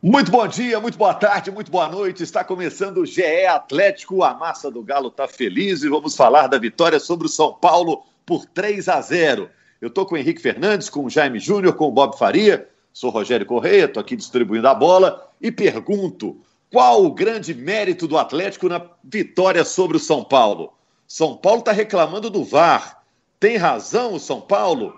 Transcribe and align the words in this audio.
Muito 0.00 0.30
bom 0.30 0.46
dia, 0.46 0.78
muito 0.78 0.96
boa 0.96 1.12
tarde, 1.12 1.50
muito 1.50 1.72
boa 1.72 1.88
noite. 1.88 2.22
Está 2.22 2.44
começando 2.44 2.98
o 2.98 3.06
GE 3.06 3.46
Atlético. 3.46 4.22
A 4.22 4.32
massa 4.32 4.70
do 4.70 4.80
Galo 4.80 5.08
está 5.08 5.26
feliz 5.26 5.82
e 5.82 5.88
vamos 5.88 6.14
falar 6.14 6.46
da 6.46 6.56
vitória 6.56 7.00
sobre 7.00 7.26
o 7.26 7.28
São 7.28 7.52
Paulo 7.52 8.04
por 8.24 8.46
3 8.46 8.88
a 8.88 9.00
0. 9.00 9.50
Eu 9.80 9.88
estou 9.88 10.06
com 10.06 10.14
o 10.14 10.18
Henrique 10.18 10.40
Fernandes, 10.40 10.88
com 10.88 11.04
o 11.04 11.10
Jaime 11.10 11.40
Júnior, 11.40 11.74
com 11.74 11.88
o 11.88 11.90
Bob 11.90 12.16
Faria. 12.16 12.68
Sou 12.92 13.10
Rogério 13.10 13.44
Correia, 13.44 13.86
estou 13.86 14.00
aqui 14.00 14.14
distribuindo 14.14 14.68
a 14.68 14.74
bola 14.74 15.28
e 15.40 15.50
pergunto: 15.50 16.40
qual 16.70 17.04
o 17.04 17.12
grande 17.12 17.52
mérito 17.52 18.06
do 18.06 18.16
Atlético 18.16 18.68
na 18.68 18.80
vitória 19.02 19.64
sobre 19.64 19.96
o 19.96 20.00
São 20.00 20.22
Paulo? 20.22 20.74
São 21.08 21.36
Paulo 21.36 21.58
está 21.58 21.72
reclamando 21.72 22.30
do 22.30 22.44
VAR. 22.44 23.02
Tem 23.40 23.56
razão 23.56 24.14
o 24.14 24.20
São 24.20 24.40
Paulo? 24.40 24.96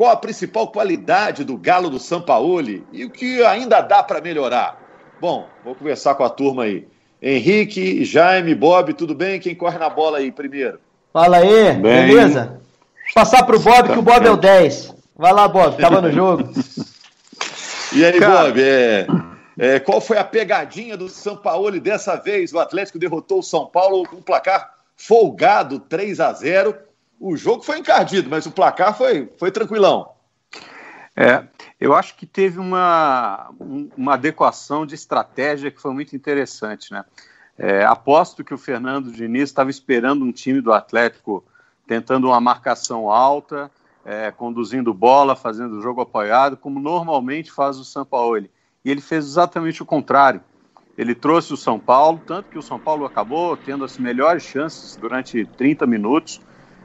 Qual 0.00 0.10
a 0.10 0.16
principal 0.16 0.66
qualidade 0.68 1.44
do 1.44 1.58
Galo 1.58 1.90
do 1.90 1.98
Sampaoli 1.98 2.86
e 2.90 3.04
o 3.04 3.10
que 3.10 3.44
ainda 3.44 3.82
dá 3.82 4.02
para 4.02 4.18
melhorar? 4.18 4.80
Bom, 5.20 5.46
vou 5.62 5.74
conversar 5.74 6.14
com 6.14 6.24
a 6.24 6.30
turma 6.30 6.62
aí. 6.62 6.88
Henrique, 7.20 8.02
Jaime, 8.02 8.54
Bob, 8.54 8.94
tudo 8.94 9.14
bem? 9.14 9.38
Quem 9.38 9.54
corre 9.54 9.76
na 9.76 9.90
bola 9.90 10.16
aí 10.16 10.32
primeiro? 10.32 10.80
Fala 11.12 11.36
aí, 11.36 11.74
bem. 11.74 11.82
beleza? 11.82 12.62
Passar 13.14 13.42
para 13.44 13.56
o 13.56 13.60
Bob, 13.60 13.92
que 13.92 13.98
o 13.98 14.00
Bob 14.00 14.26
é 14.26 14.30
o 14.30 14.38
10. 14.38 14.94
Vai 15.18 15.34
lá, 15.34 15.46
Bob, 15.46 15.76
tava 15.78 16.00
no 16.00 16.10
jogo. 16.16 16.50
e 17.92 18.02
aí, 18.02 18.18
Cara... 18.18 18.46
Bob, 18.46 18.58
é, 18.58 19.06
é, 19.58 19.80
qual 19.80 20.00
foi 20.00 20.16
a 20.16 20.24
pegadinha 20.24 20.96
do 20.96 21.10
Sampaoli 21.10 21.78
dessa 21.78 22.16
vez? 22.16 22.54
O 22.54 22.58
Atlético 22.58 22.98
derrotou 22.98 23.40
o 23.40 23.42
São 23.42 23.66
Paulo 23.66 24.08
com 24.08 24.16
um 24.16 24.22
placar 24.22 24.76
folgado, 24.96 25.78
3 25.78 26.20
a 26.20 26.32
0 26.32 26.74
o 27.20 27.36
jogo 27.36 27.62
foi 27.62 27.78
encardido, 27.78 28.30
mas 28.30 28.46
o 28.46 28.50
placar 28.50 28.96
foi, 28.96 29.30
foi 29.36 29.50
tranquilão. 29.50 30.12
É, 31.14 31.44
eu 31.78 31.94
acho 31.94 32.16
que 32.16 32.24
teve 32.24 32.58
uma, 32.58 33.50
uma 33.94 34.14
adequação 34.14 34.86
de 34.86 34.94
estratégia 34.94 35.70
que 35.70 35.80
foi 35.80 35.92
muito 35.92 36.16
interessante, 36.16 36.90
né? 36.90 37.04
É, 37.58 37.84
aposto 37.84 38.42
que 38.42 38.54
o 38.54 38.58
Fernando 38.58 39.12
Diniz 39.12 39.50
estava 39.50 39.68
esperando 39.68 40.24
um 40.24 40.32
time 40.32 40.62
do 40.62 40.72
Atlético 40.72 41.44
tentando 41.86 42.28
uma 42.28 42.40
marcação 42.40 43.10
alta, 43.10 43.70
é, 44.02 44.30
conduzindo 44.30 44.94
bola, 44.94 45.36
fazendo 45.36 45.76
o 45.76 45.82
jogo 45.82 46.00
apoiado, 46.00 46.56
como 46.56 46.80
normalmente 46.80 47.52
faz 47.52 47.76
o 47.76 47.84
São 47.84 48.06
Paulo. 48.06 48.38
E 48.38 48.50
ele 48.90 49.02
fez 49.02 49.26
exatamente 49.26 49.82
o 49.82 49.86
contrário. 49.86 50.40
Ele 50.96 51.14
trouxe 51.14 51.52
o 51.52 51.56
São 51.56 51.78
Paulo, 51.78 52.18
tanto 52.26 52.48
que 52.48 52.56
o 52.56 52.62
São 52.62 52.78
Paulo 52.78 53.04
acabou 53.04 53.56
tendo 53.58 53.84
as 53.84 53.98
melhores 53.98 54.42
chances 54.42 54.96
durante 54.96 55.44
30 55.44 55.86
minutos, 55.86 56.40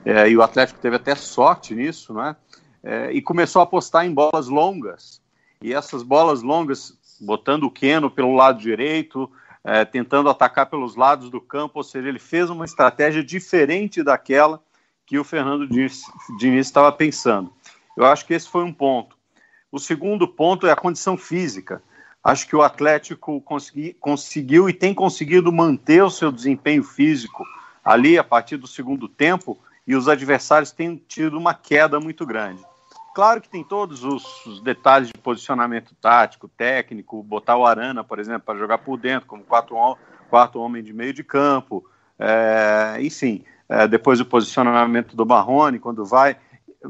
é, 0.06 0.30
e 0.30 0.38
o 0.38 0.44
Atlético 0.44 0.80
teve 0.80 0.95
até 0.95 1.16
sorte 1.16 1.73
nisso, 1.73 2.14
né? 2.14 2.36
É, 2.84 3.11
e 3.11 3.22
começou 3.22 3.59
a 3.59 3.64
apostar 3.64 4.06
em 4.06 4.14
bolas 4.14 4.47
longas. 4.47 5.20
E 5.59 5.73
essas 5.73 6.03
bolas 6.03 6.44
longas, 6.44 6.95
botando 7.20 7.64
o 7.64 7.72
Keno 7.72 8.12
pelo 8.12 8.36
lado 8.36 8.59
direito, 8.59 9.30
é, 9.64 9.84
tentando 9.84 10.30
atacar 10.30 10.67
pelos 10.67 10.95
lados 10.95 11.31
do 11.31 11.42
campo, 11.42 11.80
ou 11.80 11.84
seja, 11.84 12.08
ele 12.08 12.20
fez 12.20 12.52
uma 12.52 12.66
estratégia 12.66 13.23
diferente 13.23 14.03
daquela 14.03 14.62
que 15.08 15.17
o 15.17 15.23
Fernando 15.23 15.67
Diniz 15.67 16.67
estava 16.67 16.92
pensando. 16.92 17.52
Eu 17.97 18.06
acho 18.06 18.25
que 18.25 18.34
esse 18.34 18.47
foi 18.47 18.64
um 18.64 18.73
ponto. 18.73 19.17
O 19.72 19.80
segundo 19.80 20.28
ponto 20.28 20.67
é 20.67 20.72
a 20.72 20.75
condição 20.75 21.17
física. 21.17 21.81
Acho 22.23 22.47
que 22.47 22.56
o 22.56 22.62
Atlético 22.62 23.42
consegui, 23.42 23.94
conseguiu 24.00 24.69
e 24.69 24.73
tem 24.73 24.94
conseguido 24.94 25.52
manter 25.52 26.03
o 26.03 26.09
seu 26.09 26.31
desempenho 26.31 26.84
físico 26.84 27.44
ali 27.84 28.17
a 28.17 28.23
partir 28.23 28.58
do 28.58 28.67
segundo 28.67 29.08
tempo 29.08 29.59
e 29.88 29.95
os 29.95 30.08
adversários 30.08 30.72
têm 30.72 30.95
tido 30.95 31.38
uma 31.38 31.53
queda 31.53 32.00
muito 32.00 32.25
grande. 32.25 32.64
Claro 33.14 33.39
que 33.39 33.47
tem 33.47 33.64
todos 33.64 34.03
os, 34.03 34.61
detalhes 34.61 35.08
de 35.08 35.14
posicionamento 35.14 35.95
tático, 35.95 36.50
técnico, 36.50 37.23
botar 37.23 37.55
o 37.55 37.66
Arana, 37.66 38.03
por 38.03 38.19
exemplo, 38.19 38.41
para 38.41 38.59
jogar 38.59 38.80
por 38.80 38.97
dentro, 38.97 39.25
como 39.25 39.44
quarto, 39.44 39.75
quarto 40.30 40.59
homem 40.59 40.83
de 40.83 40.91
meio 40.91 41.13
de 41.13 41.23
campo, 41.23 41.89
é, 42.19 42.97
enfim, 43.00 43.45
é, 43.69 43.88
depois 43.88 44.19
o 44.19 44.25
posicionamento 44.25 45.16
do 45.16 45.25
Marrone, 45.25 45.79
quando 45.79 46.03
vai. 46.03 46.38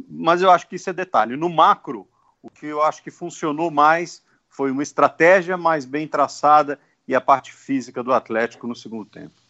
Mas 0.10 0.42
eu 0.42 0.50
acho 0.50 0.68
que 0.68 0.78
isso 0.78 0.90
é 0.90 0.94
detalhe. 0.94 1.38
No 1.38 1.48
macro, 1.48 2.08
o 2.42 2.50
que 2.50 2.66
eu 2.66 2.82
acho 2.82 3.04
que 3.04 3.12
funcionou 3.12 3.70
mais 3.70 4.24
foi 4.50 4.72
uma 4.72 4.82
estratégia 4.82 5.58
mais 5.58 5.86
bem 5.86 6.08
traçada 6.08 6.80
e 7.08 7.14
a 7.14 7.22
parte 7.22 7.54
física 7.54 8.02
do 8.02 8.12
Atlético 8.12 8.66
no 8.66 8.76
segundo 8.76 9.06
tempo. 9.06 9.45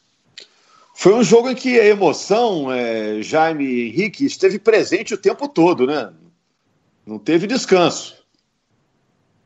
Foi 0.98 1.14
um 1.14 1.22
jogo 1.22 1.50
em 1.50 1.56
que 1.56 1.78
a 1.78 1.86
emoção, 1.86 2.72
é, 2.72 3.22
Jaime 3.22 3.90
Henrique, 3.90 4.26
esteve 4.26 4.58
presente 4.58 5.14
o 5.14 5.18
tempo 5.18 5.48
todo, 5.48 5.86
né? 5.86 6.12
Não 7.06 7.20
teve 7.20 7.46
descanso. 7.46 8.16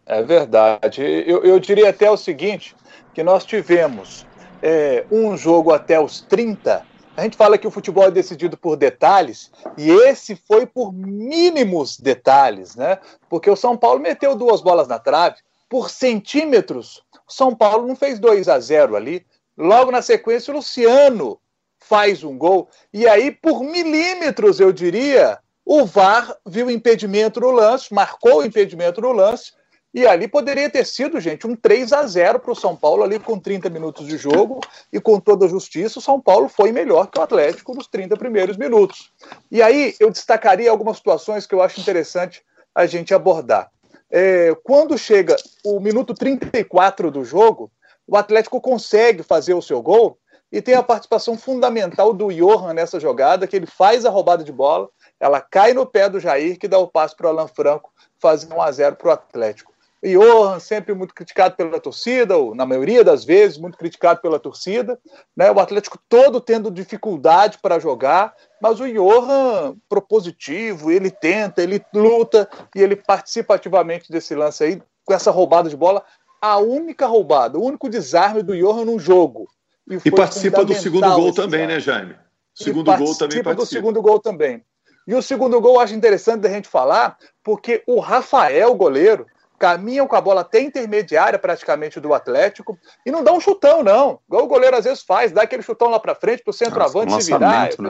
É 0.05 0.21
verdade. 0.21 1.01
Eu, 1.01 1.43
eu 1.43 1.59
diria 1.59 1.89
até 1.89 2.09
o 2.09 2.15
seguinte: 2.15 2.75
que 3.15 3.23
nós 3.23 3.45
tivemos 3.45 4.27
é, 4.61 5.03
um 5.11 5.35
jogo 5.35 5.73
até 5.73 5.99
os 5.99 6.21
30. 6.21 6.85
A 7.17 7.23
gente 7.23 7.35
fala 7.35 7.57
que 7.57 7.67
o 7.67 7.71
futebol 7.71 8.05
é 8.05 8.11
decidido 8.11 8.55
por 8.55 8.77
detalhes, 8.77 9.51
e 9.75 9.89
esse 9.89 10.35
foi 10.35 10.67
por 10.67 10.93
mínimos 10.93 11.97
detalhes, 11.97 12.75
né? 12.75 12.99
Porque 13.27 13.49
o 13.49 13.55
São 13.55 13.75
Paulo 13.75 13.99
meteu 13.99 14.35
duas 14.35 14.61
bolas 14.61 14.87
na 14.87 14.99
trave, 14.99 15.37
por 15.67 15.89
centímetros. 15.89 17.03
O 17.27 17.33
São 17.33 17.55
Paulo 17.55 17.87
não 17.87 17.95
fez 17.95 18.19
2 18.19 18.47
a 18.47 18.59
0 18.59 18.95
ali. 18.95 19.25
Logo 19.59 19.91
na 19.91 20.01
sequência, 20.01 20.53
o 20.53 20.55
Luciano 20.55 21.37
faz 21.77 22.23
um 22.23 22.37
gol. 22.37 22.69
E 22.93 23.05
aí, 23.05 23.29
por 23.29 23.61
milímetros, 23.61 24.57
eu 24.61 24.71
diria, 24.71 25.37
o 25.65 25.85
VAR 25.85 26.33
viu 26.47 26.71
impedimento 26.71 27.41
no 27.41 27.51
lance, 27.51 27.93
marcou 27.93 28.37
o 28.37 28.45
impedimento 28.45 29.01
no 29.01 29.11
lance. 29.11 29.51
E 29.93 30.07
ali 30.07 30.29
poderia 30.29 30.69
ter 30.69 30.85
sido, 30.85 31.19
gente, 31.19 31.45
um 31.45 31.55
3 31.55 31.91
a 31.91 32.05
0 32.05 32.39
para 32.39 32.51
o 32.51 32.55
São 32.55 32.73
Paulo, 32.73 33.03
ali 33.03 33.19
com 33.19 33.37
30 33.37 33.69
minutos 33.69 34.07
de 34.07 34.17
jogo, 34.17 34.61
e 34.93 34.99
com 35.01 35.19
toda 35.19 35.45
a 35.45 35.49
justiça, 35.49 35.99
o 35.99 36.01
São 36.01 36.21
Paulo 36.21 36.47
foi 36.47 36.71
melhor 36.71 37.07
que 37.07 37.19
o 37.19 37.21
Atlético 37.21 37.75
nos 37.75 37.87
30 37.87 38.15
primeiros 38.15 38.55
minutos. 38.55 39.11
E 39.51 39.61
aí 39.61 39.93
eu 39.99 40.09
destacaria 40.09 40.71
algumas 40.71 40.97
situações 40.97 41.45
que 41.45 41.53
eu 41.53 41.61
acho 41.61 41.81
interessante 41.81 42.43
a 42.73 42.85
gente 42.85 43.13
abordar. 43.13 43.69
É, 44.11 44.55
quando 44.63 44.97
chega 44.97 45.35
o 45.65 45.79
minuto 45.79 46.13
34 46.13 47.11
do 47.11 47.25
jogo, 47.25 47.71
o 48.09 48.17
Atlético 48.17 48.59
consegue 48.59 49.21
fazer 49.21 49.53
o 49.53 49.61
seu 49.61 49.81
gol 49.81 50.17
e 50.51 50.61
tem 50.61 50.73
a 50.73 50.81
participação 50.81 51.37
fundamental 51.37 52.11
do 52.11 52.33
Johan 52.33 52.73
nessa 52.73 52.99
jogada, 52.99 53.45
que 53.45 53.55
ele 53.55 53.67
faz 53.67 54.03
a 54.03 54.09
roubada 54.09 54.43
de 54.43 54.51
bola, 54.51 54.89
ela 55.19 55.39
cai 55.39 55.73
no 55.73 55.85
pé 55.85 56.09
do 56.09 56.19
Jair, 56.19 56.57
que 56.57 56.67
dá 56.67 56.79
o 56.79 56.87
passe 56.87 57.15
para 57.15 57.27
o 57.27 57.29
Alan 57.29 57.47
Franco 57.47 57.91
fazer 58.17 58.51
1 58.51 58.59
a 58.59 58.71
0 58.71 58.95
para 58.95 59.09
o 59.09 59.11
Atlético. 59.11 59.71
O 60.01 60.07
Johan 60.07 60.59
sempre 60.59 60.95
muito 60.95 61.13
criticado 61.13 61.55
pela 61.55 61.79
torcida, 61.79 62.35
ou 62.35 62.55
na 62.55 62.65
maioria 62.65 63.03
das 63.03 63.23
vezes 63.23 63.57
muito 63.57 63.77
criticado 63.77 64.21
pela 64.21 64.39
torcida, 64.39 64.97
né? 65.35 65.51
O 65.51 65.59
Atlético 65.59 65.99
todo 66.07 66.41
tendo 66.41 66.71
dificuldade 66.71 67.59
para 67.61 67.79
jogar, 67.79 68.33
mas 68.61 68.79
o 68.79 68.91
Johan 68.91 69.75
propositivo, 69.87 70.89
ele 70.89 71.11
tenta, 71.11 71.61
ele 71.61 71.83
luta 71.93 72.49
e 72.73 72.81
ele 72.81 72.95
participa 72.95 73.55
ativamente 73.55 74.09
desse 74.09 74.33
lance 74.33 74.63
aí 74.63 74.81
com 75.09 75.13
essa 75.13 75.31
roubada 75.31 75.69
de 75.69 75.75
bola 75.75 76.03
a 76.41 76.57
única 76.57 77.05
roubada, 77.05 77.57
o 77.57 77.63
único 77.63 77.89
desarme 77.89 78.41
do 78.41 78.55
Johan 78.55 78.85
no 78.85 78.99
jogo. 78.99 79.47
E, 79.89 79.97
e 80.05 80.11
participa 80.11 80.63
do 80.63 80.73
segundo 80.73 81.09
gol 81.15 81.33
também, 81.33 81.67
né, 81.67 81.79
Jaime? 81.79 82.15
Segundo 82.53 82.95
gol 82.95 83.15
também 83.15 83.43
participa. 83.43 83.55
do 83.55 83.65
segundo 83.65 84.01
gol 84.01 84.19
também. 84.19 84.63
E 85.07 85.15
o 85.15 85.21
segundo 85.21 85.59
gol 85.59 85.75
eu 85.75 85.79
acho 85.79 85.95
interessante 85.95 86.41
da 86.41 86.49
gente 86.49 86.67
falar, 86.67 87.17
porque 87.43 87.81
o 87.87 87.99
Rafael, 87.99 88.75
goleiro, 88.75 89.25
caminha 89.57 90.05
com 90.05 90.15
a 90.15 90.21
bola 90.21 90.41
até 90.41 90.61
intermediária 90.61 91.37
praticamente 91.39 91.99
do 91.99 92.13
Atlético 92.13 92.77
e 93.05 93.11
não 93.11 93.23
dá 93.23 93.33
um 93.33 93.39
chutão, 93.39 93.83
não. 93.83 94.19
Igual 94.27 94.45
o 94.45 94.47
goleiro 94.47 94.77
às 94.77 94.85
vezes 94.85 95.03
faz, 95.03 95.31
dá 95.31 95.41
aquele 95.41 95.61
chutão 95.61 95.89
lá 95.89 95.99
para 95.99 96.15
frente 96.15 96.43
para 96.43 96.51
o 96.51 96.53
centroavante 96.53 97.13
um 97.13 97.19
se 97.19 97.33
virar. 97.33 97.69
Né? 97.77 97.89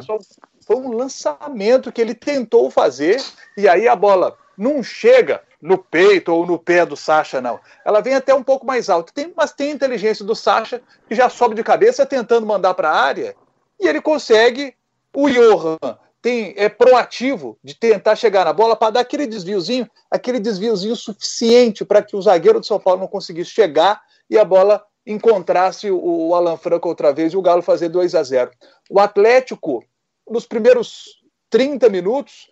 Foi 0.65 0.75
um 0.77 0.93
lançamento 0.93 1.91
que 1.91 2.01
ele 2.01 2.15
tentou 2.15 2.71
fazer 2.71 3.21
e 3.55 3.67
aí 3.67 3.87
a 3.87 3.95
bola 3.95 4.35
não 4.57 4.81
chega 4.81 5.41
no 5.61 5.77
peito 5.77 6.33
ou 6.33 6.45
no 6.45 6.57
pé 6.57 6.85
do 6.85 6.95
Sacha, 6.95 7.41
não. 7.41 7.59
Ela 7.85 8.01
vem 8.01 8.15
até 8.15 8.33
um 8.33 8.43
pouco 8.43 8.65
mais 8.65 8.89
alto. 8.89 9.13
Tem, 9.13 9.33
mas 9.35 9.51
tem 9.51 9.71
inteligência 9.71 10.23
do 10.23 10.35
Sacha, 10.35 10.81
que 11.07 11.15
já 11.15 11.29
sobe 11.29 11.55
de 11.55 11.63
cabeça 11.63 12.05
tentando 12.05 12.45
mandar 12.45 12.73
para 12.73 12.89
a 12.89 13.01
área, 13.01 13.35
e 13.79 13.87
ele 13.87 14.01
consegue. 14.01 14.73
O 15.13 15.27
Johan 15.27 15.77
tem, 16.21 16.53
é 16.55 16.69
proativo 16.69 17.57
de 17.63 17.73
tentar 17.73 18.15
chegar 18.15 18.45
na 18.45 18.53
bola 18.53 18.75
para 18.75 18.91
dar 18.91 18.99
aquele 18.99 19.25
desviozinho, 19.25 19.89
aquele 20.09 20.39
desviozinho 20.39 20.95
suficiente 20.95 21.83
para 21.83 22.03
que 22.03 22.15
o 22.15 22.21
zagueiro 22.21 22.59
do 22.59 22.65
São 22.65 22.79
Paulo 22.79 23.01
não 23.01 23.07
conseguisse 23.07 23.51
chegar 23.51 24.01
e 24.29 24.37
a 24.37 24.45
bola 24.45 24.85
encontrasse 25.05 25.89
o, 25.89 25.99
o 25.99 26.35
Alan 26.35 26.57
Franco 26.57 26.87
outra 26.87 27.11
vez 27.11 27.33
e 27.33 27.37
o 27.37 27.41
Galo 27.41 27.63
fazer 27.63 27.89
2 27.89 28.13
a 28.13 28.21
0. 28.21 28.51
O 28.89 28.99
Atlético, 28.99 29.83
nos 30.29 30.45
primeiros 30.45 31.19
30 31.49 31.89
minutos, 31.89 32.49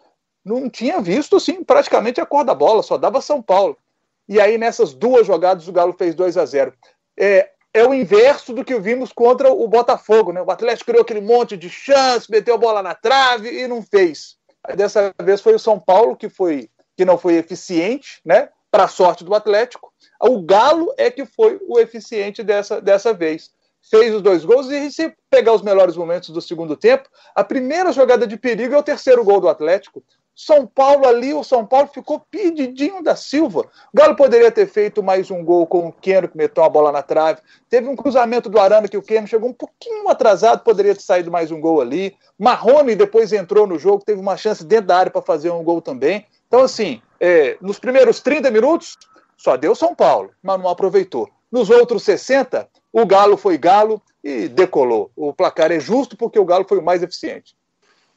não 0.48 0.70
tinha 0.70 1.02
visto 1.02 1.36
assim, 1.36 1.64
praticamente 1.64 2.22
a 2.22 2.26
cor 2.26 2.44
da 2.44 2.56
bola, 2.56 2.82
só 2.82 2.98
dava 2.98 3.22
São 3.22 3.42
Paulo. 3.42 3.78
E 4.28 4.40
aí, 4.40 4.58
nessas 4.58 4.94
duas 4.94 5.26
jogadas, 5.26 5.68
o 5.68 5.72
Galo 5.72 5.94
fez 5.94 6.16
2 6.16 6.38
a 6.38 6.46
0 6.46 6.74
é, 7.20 7.50
é 7.74 7.86
o 7.86 7.94
inverso 7.94 8.54
do 8.54 8.64
que 8.64 8.80
vimos 8.80 9.12
contra 9.12 9.52
o 9.52 9.68
Botafogo. 9.68 10.32
Né? 10.32 10.42
O 10.42 10.52
Atlético 10.52 10.92
criou 10.92 11.02
aquele 11.02 11.22
monte 11.22 11.56
de 11.56 11.70
chance, 11.70 12.30
meteu 12.30 12.56
a 12.56 12.58
bola 12.58 12.84
na 12.84 12.94
trave 12.94 13.50
e 13.50 13.68
não 13.68 13.82
fez. 13.82 14.36
Dessa 14.76 15.14
vez 15.22 15.42
foi 15.42 15.56
o 15.56 15.60
São 15.60 15.80
Paulo 15.80 16.16
que 16.16 16.30
foi 16.30 16.70
que 16.96 17.06
não 17.06 17.16
foi 17.16 17.36
eficiente, 17.36 18.20
né? 18.26 18.50
para 18.72 18.84
a 18.84 18.88
sorte 18.88 19.24
do 19.24 19.34
Atlético, 19.34 19.92
o 20.22 20.42
Galo 20.42 20.94
é 20.98 21.10
que 21.10 21.26
foi 21.26 21.60
o 21.68 21.80
eficiente 21.80 22.44
dessa, 22.44 22.82
dessa 22.82 23.14
vez. 23.14 23.52
Fez 23.90 24.14
os 24.14 24.22
dois 24.22 24.44
gols 24.44 24.70
e 24.70 24.92
se 24.92 25.16
pegar 25.30 25.54
os 25.54 25.62
melhores 25.62 25.96
momentos 25.96 26.30
do 26.30 26.42
segundo 26.42 26.76
tempo, 26.76 27.08
a 27.34 27.44
primeira 27.44 27.92
jogada 27.94 28.28
de 28.28 28.36
perigo 28.36 28.76
é 28.76 28.78
o 28.78 28.84
terceiro 28.84 29.24
gol 29.24 29.40
do 29.40 29.48
Atlético. 29.48 30.04
São 30.40 30.68
Paulo 30.68 31.08
ali, 31.08 31.34
o 31.34 31.44
São 31.44 31.66
Paulo 31.66 31.90
ficou 31.92 32.20
perdidinho 32.30 33.02
da 33.02 33.16
Silva. 33.16 33.62
O 33.62 33.98
Galo 33.98 34.16
poderia 34.16 34.52
ter 34.52 34.68
feito 34.68 35.02
mais 35.02 35.32
um 35.32 35.44
gol 35.44 35.66
com 35.66 35.88
o 35.88 35.92
Keno, 35.92 36.28
que 36.28 36.38
meteu 36.38 36.64
a 36.64 36.70
bola 36.70 36.92
na 36.92 37.02
trave. 37.02 37.42
Teve 37.68 37.88
um 37.88 37.96
cruzamento 37.96 38.48
do 38.48 38.60
Arana 38.60 38.88
que 38.88 38.96
o 38.96 39.02
Keno 39.02 39.26
chegou 39.26 39.50
um 39.50 39.54
pouquinho 39.54 40.08
atrasado, 40.08 40.64
poderia 40.64 40.94
ter 40.94 41.02
saído 41.02 41.32
mais 41.32 41.50
um 41.50 41.60
gol 41.60 41.82
ali. 41.82 42.16
Marrone 42.38 42.96
depois 42.96 43.34
entrou 43.34 43.66
no 43.66 43.80
jogo, 43.80 44.06
teve 44.06 44.22
uma 44.22 44.38
chance 44.38 44.64
dentro 44.64 44.86
da 44.86 44.98
área 44.98 45.12
para 45.12 45.24
fazer 45.24 45.50
um 45.50 45.64
gol 45.64 45.82
também. 45.82 46.24
Então, 46.48 46.62
assim, 46.62 47.02
é, 47.20 47.58
nos 47.60 47.80
primeiros 47.80 48.20
30 48.22 48.52
minutos, 48.52 48.96
só 49.36 49.58
deu 49.58 49.74
São 49.74 49.96
Paulo, 49.96 50.30
mas 50.44 50.62
não 50.62 50.70
aproveitou. 50.70 51.28
Nos 51.52 51.72
outros 51.72 52.04
60, 52.04 52.70
o 52.94 53.08
Galo 53.08 53.38
foi 53.38 53.58
Galo 53.58 54.00
e 54.24 54.48
decolou. 54.48 55.10
O 55.16 55.34
placar 55.34 55.72
é 55.72 55.80
justo 55.80 56.16
porque 56.16 56.38
o 56.38 56.46
Galo 56.46 56.66
foi 56.70 56.78
o 56.78 56.84
mais 56.84 57.02
eficiente. 57.02 57.57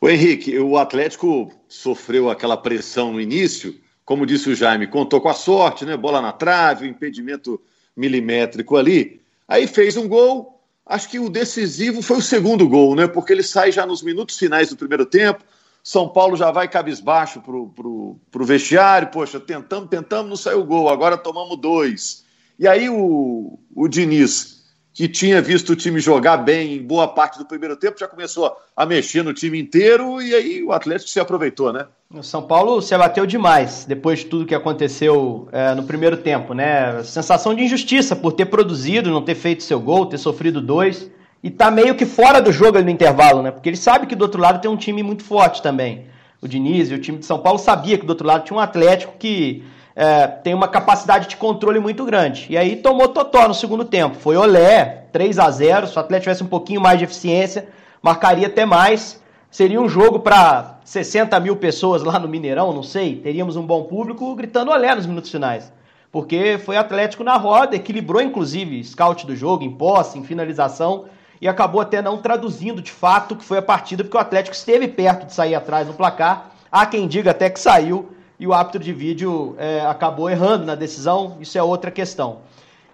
O 0.01 0.09
Henrique, 0.09 0.59
o 0.59 0.79
Atlético 0.79 1.53
sofreu 1.69 2.31
aquela 2.31 2.57
pressão 2.57 3.13
no 3.13 3.21
início, 3.21 3.79
como 4.03 4.25
disse 4.25 4.49
o 4.49 4.55
Jaime, 4.55 4.87
contou 4.87 5.21
com 5.21 5.29
a 5.29 5.35
sorte, 5.35 5.85
né? 5.85 5.95
Bola 5.95 6.23
na 6.23 6.33
trave, 6.33 6.89
impedimento 6.89 7.61
milimétrico 7.95 8.77
ali. 8.77 9.21
Aí 9.47 9.67
fez 9.67 9.97
um 9.97 10.09
gol. 10.09 10.59
Acho 10.87 11.09
que 11.09 11.21
o 11.21 11.29
decisivo 11.29 12.01
foi 12.01 12.17
o 12.17 12.23
segundo 12.23 12.67
gol, 12.67 12.97
né? 12.97 13.07
Porque 13.07 13.33
ele 13.33 13.43
sai 13.43 13.71
já 13.71 13.85
nos 13.85 14.03
minutos 14.03 14.39
finais 14.39 14.71
do 14.71 14.77
primeiro 14.77 15.05
tempo. 15.05 15.45
São 15.85 16.09
Paulo 16.09 16.35
já 16.35 16.51
vai 16.51 16.67
cabisbaixo 16.67 17.41
pro, 17.43 17.69
pro, 17.69 18.17
pro 18.31 18.45
vestiário. 18.45 19.09
Poxa, 19.09 19.39
tentamos, 19.39 19.89
tentamos, 19.91 20.31
não 20.31 20.37
saiu 20.37 20.61
o 20.61 20.65
gol. 20.65 20.89
Agora 20.89 21.17
tomamos 21.17 21.59
dois. 21.59 22.25
E 22.59 22.67
aí 22.67 22.89
o, 22.89 23.59
o 23.75 23.87
Diniz 23.87 24.60
que 24.93 25.09
tinha 25.09 25.41
visto 25.41 25.71
o 25.71 25.77
time 25.77 26.01
jogar 26.01 26.39
bem 26.39 26.75
em 26.75 26.83
boa 26.83 27.07
parte 27.07 27.39
do 27.39 27.47
primeiro 27.47 27.77
tempo, 27.77 27.99
já 27.99 28.09
começou 28.09 28.57
a 28.77 28.85
mexer 28.85 29.23
no 29.23 29.33
time 29.33 29.61
inteiro 29.61 30.21
e 30.21 30.35
aí 30.35 30.63
o 30.63 30.73
Atlético 30.73 31.11
se 31.11 31.21
aproveitou, 31.21 31.73
né? 31.73 31.87
O 32.13 32.23
São 32.23 32.43
Paulo 32.43 32.83
se 32.83 32.93
abateu 32.93 33.25
demais 33.25 33.85
depois 33.85 34.19
de 34.19 34.27
tudo 34.27 34.45
que 34.45 34.55
aconteceu 34.55 35.49
é, 35.53 35.75
no 35.75 35.85
primeiro 35.85 36.17
tempo, 36.17 36.55
né? 36.55 37.03
Sensação 37.05 37.55
de 37.55 37.63
injustiça 37.63 38.17
por 38.17 38.33
ter 38.33 38.47
produzido, 38.47 39.11
não 39.11 39.23
ter 39.23 39.37
feito 39.37 39.63
seu 39.63 39.79
gol, 39.79 40.07
ter 40.07 40.19
sofrido 40.19 40.61
dois 40.61 41.09
e 41.43 41.51
tá 41.51 41.71
meio 41.71 41.95
que 41.95 42.05
fora 42.05 42.41
do 42.41 42.53
jogo 42.53 42.77
ali 42.77 42.87
no 42.87 42.91
intervalo, 42.91 43.43
né? 43.43 43.51
Porque 43.51 43.69
ele 43.69 43.77
sabe 43.77 44.07
que 44.07 44.17
do 44.17 44.23
outro 44.23 44.41
lado 44.41 44.61
tem 44.61 44.71
um 44.71 44.77
time 44.77 45.03
muito 45.03 45.23
forte 45.23 45.63
também. 45.63 46.07
O 46.43 46.49
Diniz 46.49 46.91
e 46.91 46.95
o 46.95 47.01
time 47.01 47.19
de 47.19 47.27
São 47.27 47.39
Paulo 47.39 47.59
sabia 47.59 47.97
que 47.97 48.05
do 48.05 48.11
outro 48.11 48.27
lado 48.27 48.45
tinha 48.45 48.57
um 48.57 48.61
Atlético 48.61 49.15
que 49.19 49.63
é, 49.95 50.27
tem 50.27 50.55
uma 50.55 50.69
capacidade 50.69 51.29
de 51.29 51.37
controle 51.37 51.81
muito 51.81 52.05
grande. 52.05 52.47
E 52.49 52.57
aí 52.57 52.77
tomou 52.77 53.09
totó 53.09 53.47
no 53.49 53.55
segundo 53.55 53.85
tempo. 53.85 54.17
Foi 54.17 54.37
olé, 54.37 55.05
3 55.13 55.39
a 55.39 55.51
0 55.51 55.87
Se 55.87 55.97
o 55.97 56.01
Atlético 56.01 56.25
tivesse 56.25 56.45
um 56.45 56.49
pouquinho 56.49 56.81
mais 56.81 56.99
de 56.99 57.05
eficiência, 57.05 57.69
marcaria 58.03 58.47
até 58.47 58.65
mais. 58.65 59.21
Seria 59.51 59.81
um 59.81 59.89
jogo 59.89 60.21
para 60.21 60.79
60 60.85 61.39
mil 61.41 61.57
pessoas 61.57 62.05
lá 62.05 62.19
no 62.19 62.29
Mineirão, 62.29 62.73
não 62.73 62.85
sei. 62.85 63.17
Teríamos 63.17 63.57
um 63.57 63.67
bom 63.67 63.85
público 63.85 64.35
gritando 64.37 64.71
olé 64.71 64.95
nos 64.95 65.07
minutos 65.07 65.31
finais. 65.31 65.73
Porque 66.13 66.59
foi 66.59 66.77
Atlético 66.77 67.23
na 67.23 67.37
roda, 67.37 67.77
equilibrou 67.77 68.21
inclusive 68.21 68.83
scout 68.85 69.27
do 69.27 69.35
jogo, 69.35 69.65
em 69.65 69.71
posse, 69.71 70.19
em 70.19 70.25
finalização, 70.25 71.05
e 71.41 71.49
acabou 71.49 71.81
até 71.81 72.03
não 72.03 72.19
traduzindo 72.19 72.83
de 72.83 72.91
fato 72.91 73.37
que 73.37 73.45
foi 73.45 73.59
a 73.59 73.63
partida, 73.63 74.03
porque 74.05 74.17
o 74.17 74.21
Atlético 74.21 74.55
esteve 74.55 74.89
perto 74.89 75.27
de 75.27 75.33
sair 75.33 75.55
atrás 75.55 75.87
no 75.87 75.95
placar. 75.95 76.51
Há 76.71 76.87
quem 76.87 77.09
diga 77.09 77.31
até 77.31 77.49
que 77.49 77.59
saiu 77.59 78.11
e 78.41 78.47
o 78.47 78.55
árbitro 78.55 78.83
de 78.83 78.91
vídeo 78.91 79.55
é, 79.59 79.83
acabou 79.83 80.31
errando 80.31 80.65
na 80.65 80.75
decisão, 80.75 81.37
isso 81.41 81.59
é 81.59 81.63
outra 81.63 81.91
questão. 81.91 82.39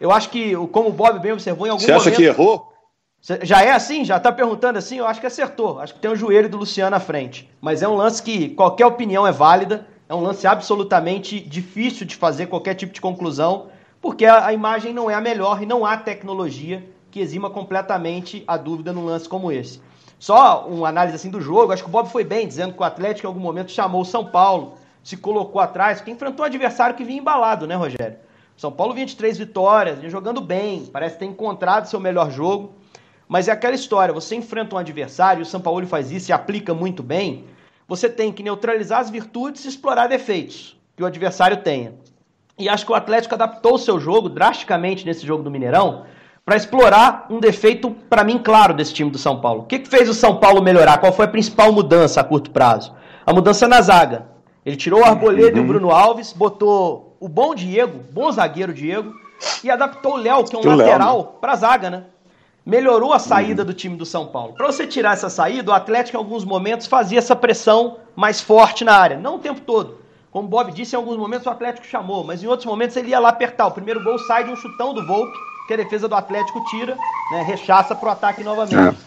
Eu 0.00 0.10
acho 0.10 0.28
que, 0.28 0.56
como 0.72 0.88
o 0.88 0.92
Bob 0.92 1.20
bem 1.20 1.32
observou, 1.32 1.68
em 1.68 1.70
algum 1.70 1.82
Você 1.82 1.92
acha 1.92 2.10
momento, 2.10 2.16
que 2.16 2.24
errou? 2.24 2.72
Já 3.42 3.62
é 3.62 3.70
assim? 3.70 4.04
Já 4.04 4.16
está 4.16 4.32
perguntando 4.32 4.76
assim? 4.76 4.98
Eu 4.98 5.06
acho 5.06 5.20
que 5.20 5.26
acertou. 5.26 5.78
Acho 5.78 5.94
que 5.94 6.00
tem 6.00 6.10
o 6.10 6.16
joelho 6.16 6.48
do 6.48 6.56
Luciano 6.56 6.96
à 6.96 7.00
frente. 7.00 7.48
Mas 7.60 7.80
é 7.80 7.88
um 7.88 7.94
lance 7.94 8.20
que 8.20 8.50
qualquer 8.50 8.86
opinião 8.86 9.24
é 9.24 9.30
válida. 9.30 9.86
É 10.08 10.14
um 10.14 10.20
lance 10.20 10.46
absolutamente 10.48 11.38
difícil 11.40 12.04
de 12.04 12.16
fazer 12.16 12.46
qualquer 12.46 12.74
tipo 12.74 12.92
de 12.92 13.00
conclusão, 13.00 13.68
porque 14.00 14.26
a, 14.26 14.46
a 14.46 14.52
imagem 14.52 14.92
não 14.92 15.08
é 15.08 15.14
a 15.14 15.20
melhor 15.20 15.62
e 15.62 15.66
não 15.66 15.86
há 15.86 15.96
tecnologia 15.96 16.84
que 17.10 17.20
exima 17.20 17.48
completamente 17.50 18.42
a 18.48 18.56
dúvida 18.56 18.92
num 18.92 19.04
lance 19.04 19.28
como 19.28 19.50
esse. 19.52 19.80
Só 20.18 20.66
uma 20.68 20.88
análise 20.88 21.16
assim 21.16 21.30
do 21.30 21.40
jogo, 21.40 21.72
acho 21.72 21.82
que 21.82 21.88
o 21.88 21.92
Bob 21.92 22.08
foi 22.08 22.24
bem, 22.24 22.46
dizendo 22.48 22.74
que 22.74 22.80
o 22.80 22.84
Atlético 22.84 23.26
em 23.26 23.28
algum 23.28 23.40
momento 23.40 23.70
chamou 23.70 24.02
o 24.02 24.04
São 24.04 24.24
Paulo 24.24 24.74
se 25.06 25.16
colocou 25.16 25.60
atrás, 25.60 25.98
porque 25.98 26.10
enfrentou 26.10 26.44
um 26.44 26.48
adversário 26.48 26.96
que 26.96 27.04
vinha 27.04 27.20
embalado, 27.20 27.64
né, 27.64 27.76
Rogério? 27.76 28.16
São 28.56 28.72
Paulo 28.72 28.92
vinha 28.92 29.06
de 29.06 29.14
três 29.14 29.38
vitórias, 29.38 30.00
vinha 30.00 30.10
jogando 30.10 30.40
bem, 30.40 30.84
parece 30.86 31.16
ter 31.16 31.26
encontrado 31.26 31.86
seu 31.86 32.00
melhor 32.00 32.28
jogo. 32.28 32.74
Mas 33.28 33.46
é 33.46 33.52
aquela 33.52 33.76
história, 33.76 34.12
você 34.12 34.34
enfrenta 34.34 34.74
um 34.74 34.78
adversário, 34.78 35.42
o 35.42 35.46
São 35.46 35.60
Paulo 35.60 35.86
faz 35.86 36.10
isso 36.10 36.30
e 36.30 36.32
aplica 36.32 36.74
muito 36.74 37.04
bem, 37.04 37.44
você 37.86 38.08
tem 38.08 38.32
que 38.32 38.42
neutralizar 38.42 38.98
as 38.98 39.08
virtudes 39.08 39.64
e 39.64 39.68
explorar 39.68 40.08
defeitos 40.08 40.76
que 40.96 41.04
o 41.04 41.06
adversário 41.06 41.58
tenha. 41.58 41.94
E 42.58 42.68
acho 42.68 42.84
que 42.84 42.90
o 42.90 42.96
Atlético 42.96 43.36
adaptou 43.36 43.74
o 43.74 43.78
seu 43.78 44.00
jogo 44.00 44.28
drasticamente 44.28 45.06
nesse 45.06 45.24
jogo 45.24 45.44
do 45.44 45.52
Mineirão 45.52 46.04
para 46.44 46.56
explorar 46.56 47.28
um 47.30 47.38
defeito, 47.38 47.92
para 48.10 48.24
mim, 48.24 48.38
claro, 48.38 48.74
desse 48.74 48.92
time 48.92 49.10
do 49.12 49.18
São 49.18 49.40
Paulo. 49.40 49.62
O 49.62 49.66
que, 49.66 49.78
que 49.78 49.88
fez 49.88 50.08
o 50.08 50.14
São 50.14 50.38
Paulo 50.38 50.60
melhorar? 50.60 50.98
Qual 50.98 51.12
foi 51.12 51.26
a 51.26 51.28
principal 51.28 51.70
mudança 51.70 52.20
a 52.20 52.24
curto 52.24 52.50
prazo? 52.50 52.92
A 53.24 53.32
mudança 53.32 53.68
na 53.68 53.80
zaga. 53.80 54.34
Ele 54.66 54.74
tirou 54.74 55.00
o 55.00 55.04
Arboleda 55.04 55.52
uhum. 55.52 55.56
e 55.56 55.60
o 55.60 55.62
uhum. 55.62 55.68
Bruno 55.68 55.90
Alves, 55.92 56.32
botou 56.32 57.16
o 57.20 57.28
bom 57.28 57.54
Diego, 57.54 58.00
bom 58.10 58.32
zagueiro 58.32 58.74
Diego, 58.74 59.14
e 59.62 59.70
adaptou 59.70 60.14
o 60.14 60.16
Léo, 60.16 60.42
que 60.42 60.56
é 60.56 60.58
um 60.58 60.62
que 60.62 60.68
lateral, 60.68 61.18
né? 61.18 61.28
para 61.40 61.52
a 61.52 61.56
zaga, 61.56 61.88
né? 61.88 62.04
Melhorou 62.64 63.12
a 63.12 63.20
saída 63.20 63.62
uhum. 63.62 63.66
do 63.66 63.72
time 63.72 63.96
do 63.96 64.04
São 64.04 64.26
Paulo. 64.26 64.54
Para 64.54 64.66
você 64.66 64.84
tirar 64.84 65.12
essa 65.12 65.30
saída, 65.30 65.70
o 65.70 65.74
Atlético 65.74 66.16
em 66.16 66.20
alguns 66.20 66.44
momentos 66.44 66.88
fazia 66.88 67.20
essa 67.20 67.36
pressão 67.36 67.98
mais 68.16 68.40
forte 68.40 68.84
na 68.84 68.96
área, 68.96 69.16
não 69.16 69.36
o 69.36 69.38
tempo 69.38 69.60
todo. 69.60 69.98
Como 70.32 70.48
o 70.48 70.50
Bob 70.50 70.72
disse, 70.72 70.96
em 70.96 70.98
alguns 70.98 71.16
momentos 71.16 71.46
o 71.46 71.50
Atlético 71.50 71.86
chamou, 71.86 72.24
mas 72.24 72.42
em 72.42 72.48
outros 72.48 72.66
momentos 72.66 72.96
ele 72.96 73.10
ia 73.10 73.20
lá 73.20 73.28
apertar. 73.28 73.68
O 73.68 73.70
primeiro 73.70 74.02
gol 74.02 74.18
sai 74.18 74.42
de 74.42 74.50
um 74.50 74.56
chutão 74.56 74.92
do 74.92 75.06
Volpe, 75.06 75.38
que 75.68 75.74
a 75.74 75.76
defesa 75.76 76.08
do 76.08 76.14
Atlético 76.16 76.62
tira, 76.64 76.96
né, 77.30 77.42
rechaça 77.42 77.94
para 77.94 78.08
o 78.08 78.12
ataque 78.12 78.42
novamente. 78.42 78.74
É 78.74 79.05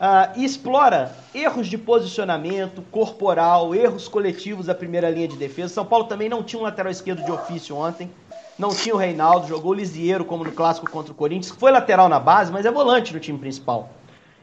uh, 0.00 0.32
e 0.34 0.44
explora 0.44 1.14
erros 1.34 1.66
de 1.68 1.76
posicionamento 1.76 2.82
corporal, 2.90 3.74
erros 3.74 4.08
coletivos 4.08 4.66
da 4.66 4.74
primeira 4.74 5.10
linha 5.10 5.28
de 5.28 5.36
defesa. 5.36 5.74
São 5.74 5.84
Paulo 5.84 6.06
também 6.06 6.28
não 6.28 6.42
tinha 6.42 6.58
um 6.58 6.64
lateral 6.64 6.90
esquerdo 6.90 7.22
de 7.22 7.30
ofício 7.30 7.76
ontem. 7.76 8.10
Não 8.58 8.74
tinha 8.74 8.94
o 8.94 8.98
Reinaldo, 8.98 9.46
jogou 9.46 9.72
o 9.72 9.74
Lisieiro 9.74 10.24
como 10.24 10.44
no 10.44 10.52
clássico 10.52 10.90
contra 10.90 11.12
o 11.12 11.14
Corinthians, 11.14 11.56
foi 11.56 11.70
lateral 11.70 12.10
na 12.10 12.20
base, 12.20 12.52
mas 12.52 12.66
é 12.66 12.70
volante 12.70 13.14
no 13.14 13.20
time 13.20 13.38
principal. 13.38 13.88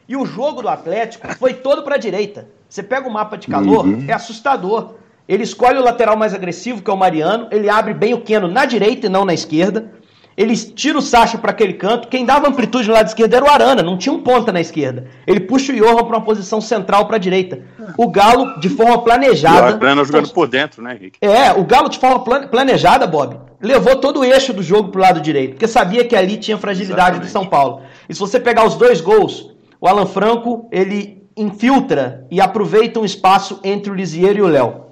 E 0.08 0.16
o 0.16 0.26
jogo 0.26 0.62
do 0.62 0.68
Atlético 0.68 1.32
foi 1.36 1.54
todo 1.54 1.82
para 1.82 1.94
a 1.94 1.98
direita. 1.98 2.48
Você 2.68 2.82
pega 2.82 3.08
o 3.08 3.12
mapa 3.12 3.36
de 3.36 3.46
calor, 3.46 3.86
uhum. 3.86 4.06
é 4.08 4.12
assustador. 4.12 4.94
Ele 5.28 5.44
escolhe 5.44 5.78
o 5.78 5.84
lateral 5.84 6.16
mais 6.16 6.34
agressivo, 6.34 6.82
que 6.82 6.90
é 6.90 6.92
o 6.92 6.96
Mariano, 6.96 7.46
ele 7.52 7.68
abre 7.68 7.94
bem 7.94 8.12
o 8.14 8.20
Keno 8.20 8.48
na 8.48 8.64
direita 8.64 9.06
e 9.06 9.10
não 9.10 9.24
na 9.24 9.34
esquerda. 9.34 9.92
Ele 10.38 10.56
tira 10.56 10.96
o 10.96 11.02
Sacha 11.02 11.36
para 11.36 11.50
aquele 11.50 11.72
canto. 11.72 12.06
Quem 12.06 12.24
dava 12.24 12.48
amplitude 12.48 12.86
no 12.86 12.94
lado 12.94 13.08
esquerdo 13.08 13.34
era 13.34 13.44
o 13.44 13.50
Arana, 13.50 13.82
não 13.82 13.98
tinha 13.98 14.12
um 14.12 14.22
ponta 14.22 14.52
na 14.52 14.60
esquerda. 14.60 15.06
Ele 15.26 15.40
puxa 15.40 15.72
o 15.72 15.76
Johan 15.76 15.96
para 16.04 16.16
uma 16.16 16.24
posição 16.24 16.60
central 16.60 17.06
para 17.06 17.16
a 17.16 17.18
direita. 17.18 17.60
O 17.96 18.08
Galo, 18.08 18.60
de 18.60 18.68
forma 18.68 19.02
planejada. 19.02 19.72
O 19.72 19.84
Arana 19.84 20.04
jogando 20.04 20.28
por 20.28 20.46
dentro, 20.46 20.80
né, 20.80 20.94
Henrique? 20.94 21.18
É, 21.20 21.50
o 21.50 21.64
Galo, 21.64 21.88
de 21.88 21.98
forma 21.98 22.20
planejada, 22.46 23.04
Bob, 23.04 23.36
levou 23.60 23.96
todo 23.96 24.20
o 24.20 24.24
eixo 24.24 24.52
do 24.52 24.62
jogo 24.62 24.90
para 24.90 24.98
o 25.00 25.02
lado 25.02 25.20
direito, 25.20 25.54
porque 25.54 25.66
sabia 25.66 26.04
que 26.04 26.14
ali 26.14 26.36
tinha 26.36 26.56
fragilidade 26.56 27.16
Exatamente. 27.16 27.28
do 27.28 27.32
São 27.32 27.44
Paulo. 27.44 27.82
E 28.08 28.14
se 28.14 28.20
você 28.20 28.38
pegar 28.38 28.64
os 28.64 28.76
dois 28.76 29.00
gols, 29.00 29.50
o 29.80 29.88
Alan 29.88 30.06
Franco, 30.06 30.68
ele 30.70 31.26
infiltra 31.36 32.24
e 32.30 32.40
aproveita 32.40 33.00
um 33.00 33.04
espaço 33.04 33.58
entre 33.64 33.90
o 33.90 33.94
Lisieiro 33.94 34.38
e 34.38 34.42
o 34.42 34.46
Léo. 34.46 34.87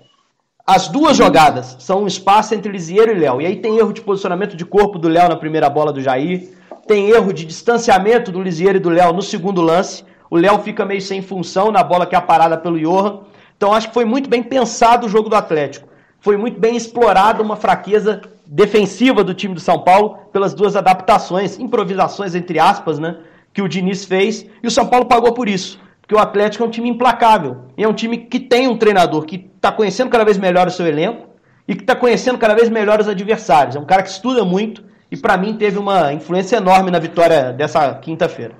As 0.68 0.88
duas 0.88 1.16
jogadas 1.16 1.76
são 1.78 2.02
um 2.02 2.08
espaço 2.08 2.52
entre 2.52 2.72
Lisieiro 2.72 3.12
e 3.12 3.14
Léo. 3.14 3.40
E 3.40 3.46
aí 3.46 3.54
tem 3.54 3.78
erro 3.78 3.92
de 3.92 4.00
posicionamento 4.00 4.56
de 4.56 4.64
corpo 4.64 4.98
do 4.98 5.06
Léo 5.06 5.28
na 5.28 5.36
primeira 5.36 5.70
bola 5.70 5.92
do 5.92 6.02
Jair. 6.02 6.48
Tem 6.88 7.08
erro 7.08 7.32
de 7.32 7.44
distanciamento 7.44 8.32
do 8.32 8.42
Lisieiro 8.42 8.78
e 8.78 8.80
do 8.80 8.90
Léo 8.90 9.12
no 9.12 9.22
segundo 9.22 9.62
lance. 9.62 10.04
O 10.28 10.36
Léo 10.36 10.58
fica 10.58 10.84
meio 10.84 11.00
sem 11.00 11.22
função 11.22 11.70
na 11.70 11.84
bola 11.84 12.04
que 12.04 12.16
é 12.16 12.20
parada 12.20 12.58
pelo 12.58 12.80
Johan. 12.80 13.20
Então 13.56 13.72
acho 13.72 13.86
que 13.86 13.94
foi 13.94 14.04
muito 14.04 14.28
bem 14.28 14.42
pensado 14.42 15.06
o 15.06 15.08
jogo 15.08 15.28
do 15.28 15.36
Atlético. 15.36 15.88
Foi 16.18 16.36
muito 16.36 16.58
bem 16.58 16.74
explorada 16.74 17.44
uma 17.44 17.54
fraqueza 17.54 18.20
defensiva 18.44 19.22
do 19.22 19.34
time 19.34 19.54
do 19.54 19.60
São 19.60 19.78
Paulo 19.78 20.18
pelas 20.32 20.52
duas 20.52 20.74
adaptações, 20.74 21.60
improvisações 21.60 22.34
entre 22.34 22.58
aspas, 22.58 22.98
né, 22.98 23.18
que 23.52 23.62
o 23.62 23.68
Diniz 23.68 24.04
fez, 24.04 24.44
e 24.60 24.66
o 24.66 24.70
São 24.70 24.86
Paulo 24.86 25.06
pagou 25.06 25.32
por 25.32 25.48
isso. 25.48 25.78
Porque 26.06 26.14
o 26.14 26.18
Atlético 26.20 26.62
é 26.62 26.66
um 26.68 26.70
time 26.70 26.88
implacável. 26.88 27.64
E 27.76 27.82
é 27.82 27.88
um 27.88 27.92
time 27.92 28.16
que 28.16 28.38
tem 28.38 28.68
um 28.68 28.78
treinador 28.78 29.24
que 29.24 29.50
está 29.56 29.72
conhecendo 29.72 30.08
cada 30.08 30.24
vez 30.24 30.38
melhor 30.38 30.68
o 30.68 30.70
seu 30.70 30.86
elenco 30.86 31.26
e 31.66 31.74
que 31.74 31.82
está 31.82 31.96
conhecendo 31.96 32.38
cada 32.38 32.54
vez 32.54 32.68
melhor 32.68 33.00
os 33.00 33.08
adversários. 33.08 33.74
É 33.74 33.80
um 33.80 33.84
cara 33.84 34.04
que 34.04 34.10
estuda 34.10 34.44
muito 34.44 34.84
e, 35.10 35.16
para 35.16 35.36
mim, 35.36 35.56
teve 35.56 35.78
uma 35.78 36.12
influência 36.12 36.58
enorme 36.58 36.92
na 36.92 37.00
vitória 37.00 37.52
dessa 37.52 37.92
quinta-feira. 37.96 38.54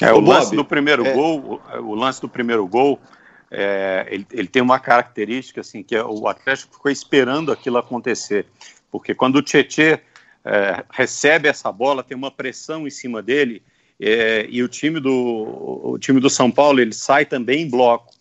É, 0.00 0.12
o 0.12 0.18
lance 0.18 0.56
do 0.56 0.64
primeiro 0.64 1.06
é... 1.06 1.12
gol, 1.12 1.60
o 1.80 1.94
lance 1.94 2.20
do 2.20 2.28
primeiro 2.28 2.66
gol, 2.66 2.98
é, 3.52 4.06
ele, 4.10 4.26
ele, 4.32 4.48
tem 4.48 4.60
uma 4.60 4.80
característica 4.80 5.60
assim 5.60 5.82
que 5.82 5.94
é, 5.94 6.02
o 6.04 6.26
Atlético 6.26 6.74
ficou 6.74 6.90
esperando 6.90 7.52
aquilo 7.52 7.78
acontecer. 7.78 8.46
porque 8.90 9.14
quando 9.14 9.36
o 9.36 9.42
Tietê 9.42 10.00
é, 10.44 10.84
recebe 10.90 11.48
essa 11.48 11.70
bola, 11.70 12.02
tem 12.02 12.16
uma 12.16 12.30
pressão 12.30 12.84
em 12.84 12.90
cima 12.90 13.22
dele, 13.22 13.62
é, 14.00 14.46
e 14.48 14.62
o 14.62 14.68
time, 14.68 15.00
do, 15.00 15.90
o 15.92 15.98
time 15.98 16.20
do 16.20 16.30
São 16.30 16.50
Paulo 16.50 16.80
ele 16.80 16.92
sai 16.92 17.26
também 17.26 17.62
em 17.62 17.70
bloco. 17.70 18.12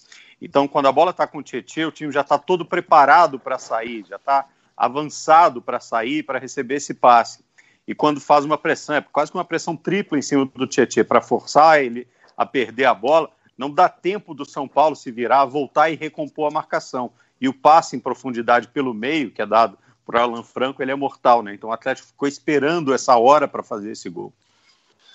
Então, 0.42 0.68
quando 0.68 0.88
a 0.88 0.92
bola 0.92 1.12
está 1.12 1.28
com 1.28 1.40
o 1.40 1.44
Tietê, 1.44 1.86
o 1.86 1.92
time 1.92 2.12
já 2.12 2.22
está 2.22 2.38
todo 2.38 2.66
preparado 2.66 3.40
para 3.40 3.58
sair, 3.58 4.06
já 4.08 4.18
está 4.18 4.48
avançado 4.76 5.62
para 5.62 5.80
sair, 5.80 6.24
para 6.24 6.40
receber 6.40 6.76
esse 6.76 6.94
passe. 6.94 7.44
E 7.88 7.96
quando 7.96 8.20
faz 8.20 8.46
uma 8.46 8.58
pressão, 8.58 8.96
é 8.96 9.02
quase 9.02 9.32
que 9.32 9.38
uma 9.38 9.46
pressão 9.46 9.76
tripla 9.76 10.18
em 10.18 10.22
cima 10.22 10.46
do 10.46 10.68
Tietê 10.68 11.04
para 11.04 11.22
forçar 11.22 11.82
ele 11.82 12.08
a 12.36 12.46
perder 12.46 12.86
a 12.86 12.94
bola, 12.94 13.30
não 13.58 13.72
dá 13.72 13.90
tempo 13.90 14.36
do 14.36 14.46
São 14.46 14.68
Paulo 14.68 14.96
se 14.96 15.12
virar, 15.12 15.46
voltar 15.46 15.90
e 15.90 15.96
recompor 15.96 16.48
a 16.48 16.54
marcação. 16.54 17.12
E 17.42 17.48
o 17.48 17.54
passe 17.54 17.96
em 17.96 18.00
profundidade 18.00 18.68
pelo 18.68 18.94
meio, 18.94 19.32
que 19.32 19.42
é 19.42 19.46
dado 19.46 19.78
por 20.06 20.16
Alan 20.16 20.44
Franco, 20.44 20.82
ele 20.82 20.92
é 20.92 20.96
mortal, 20.96 21.42
né? 21.42 21.54
Então 21.54 21.70
o 21.70 21.74
Atlético 21.74 22.08
ficou 22.08 22.28
esperando 22.28 22.94
essa 22.94 23.18
hora 23.18 23.48
para 23.48 23.64
fazer 23.64 23.92
esse 23.92 24.10
gol. 24.10 24.32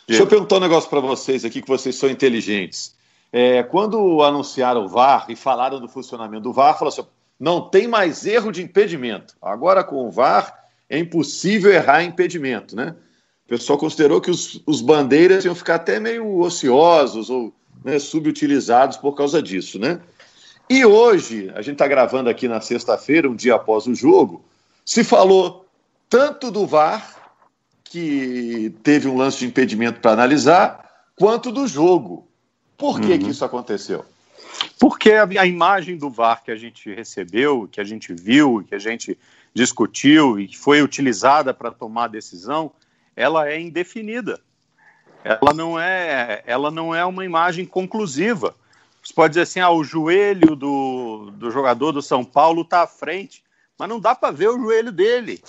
Deixa 0.07 0.23
eu 0.23 0.27
perguntar 0.27 0.57
um 0.57 0.61
negócio 0.61 0.91
para 0.91 1.01
vocês 1.01 1.45
aqui, 1.45 1.63
que 1.63 1.69
vocês 1.69 1.95
são 1.97 2.11
inteligentes. 2.11 2.95
É, 3.33 3.63
quando 3.63 4.23
anunciaram 4.23 4.85
o 4.85 4.89
VAR 4.89 5.27
e 5.29 5.37
falaram 5.37 5.81
do 5.81 5.89
funcionamento 5.89 6.43
do 6.43 6.53
VAR, 6.53 6.79
falaram 6.79 6.89
assim: 6.89 7.09
não 7.39 7.61
tem 7.61 7.89
mais 7.89 8.27
erro 8.27 8.53
de 8.53 8.63
impedimento. 8.63 9.35
Agora 9.41 9.83
com 9.83 10.07
o 10.07 10.11
VAR 10.11 10.55
é 10.89 10.99
impossível 10.99 11.73
errar 11.73 12.03
impedimento, 12.03 12.77
né? 12.77 12.95
O 13.47 13.49
pessoal 13.49 13.79
considerou 13.79 14.21
que 14.21 14.31
os, 14.31 14.63
os 14.67 14.81
bandeiras 14.81 15.45
iam 15.45 15.55
ficar 15.55 15.77
até 15.77 15.99
meio 15.99 16.39
ociosos 16.41 17.31
ou 17.31 17.53
né, 17.85 17.99
subutilizados 17.99 18.97
por 18.97 19.15
causa 19.15 19.43
disso, 19.43 19.79
né? 19.79 20.01
E 20.69 20.85
hoje, 20.85 21.51
a 21.55 21.61
gente 21.61 21.75
está 21.75 21.87
gravando 21.87 22.31
aqui 22.31 22.47
na 22.49 22.61
sexta-feira, 22.61 23.29
um 23.29 23.35
dia 23.35 23.55
após 23.55 23.87
o 23.87 23.95
jogo, 23.95 24.45
se 24.85 25.03
falou 25.03 25.67
tanto 26.09 26.51
do 26.51 26.67
VAR, 26.67 27.22
que 27.93 28.75
teve 28.83 29.07
um 29.07 29.19
lance 29.19 29.41
de 29.41 29.45
impedimento 29.45 30.01
para 30.01 30.13
analisar, 30.13 30.91
quanto 31.15 31.53
do 31.53 31.67
jogo. 31.67 32.27
Por 32.75 32.99
que, 32.99 33.13
uhum. 33.13 33.19
que 33.19 33.29
isso 33.29 33.45
aconteceu? 33.45 34.03
Porque 34.81 35.13
a, 35.13 35.25
a, 35.25 35.47
imagem 35.47 35.99
do 35.99 36.09
VAR 36.09 36.43
que 36.43 36.51
a 36.51 36.57
gente 36.57 36.91
recebeu, 36.91 37.69
que 37.71 37.83
a 37.83 37.85
gente 37.85 38.15
viu, 38.15 38.65
que 38.67 38.75
a 38.75 38.79
gente 38.79 39.19
discutiu 39.53 40.41
e 40.41 40.49
que 40.49 40.57
foi 40.57 40.81
utilizada 40.81 41.53
para 41.53 41.71
tomar 41.71 42.05
a 42.05 42.09
decisão, 42.09 42.73
ela 43.15 43.47
é 43.47 43.61
indefinida. 43.61 44.41
Ela 45.23 45.53
não 45.53 45.79
é, 45.79 46.43
ela 46.47 46.71
não 46.71 46.95
é 46.95 47.05
uma 47.05 47.27
imagem 47.27 47.67
conclusiva. 47.67 48.55
Você 49.05 49.13
pode 49.13 49.33
dizer 49.33 49.43
assim, 49.43 49.61
ah, 49.61 49.71
o 49.71 49.85
joelho 49.85 50.57
do, 50.57 51.31
do 51.33 51.51
jogador 51.51 51.93
do 51.93 52.01
São 52.01 52.25
Paulo 52.25 52.63
está 52.63 52.85
à 52.85 52.87
frente, 52.87 53.45
mas 53.79 53.87
não 53.87 54.01
dá 54.01 54.15
para 54.15 54.33
ver 54.33 54.49
o 54.49 54.59
joelho 54.59 54.91
dele. 54.91 55.43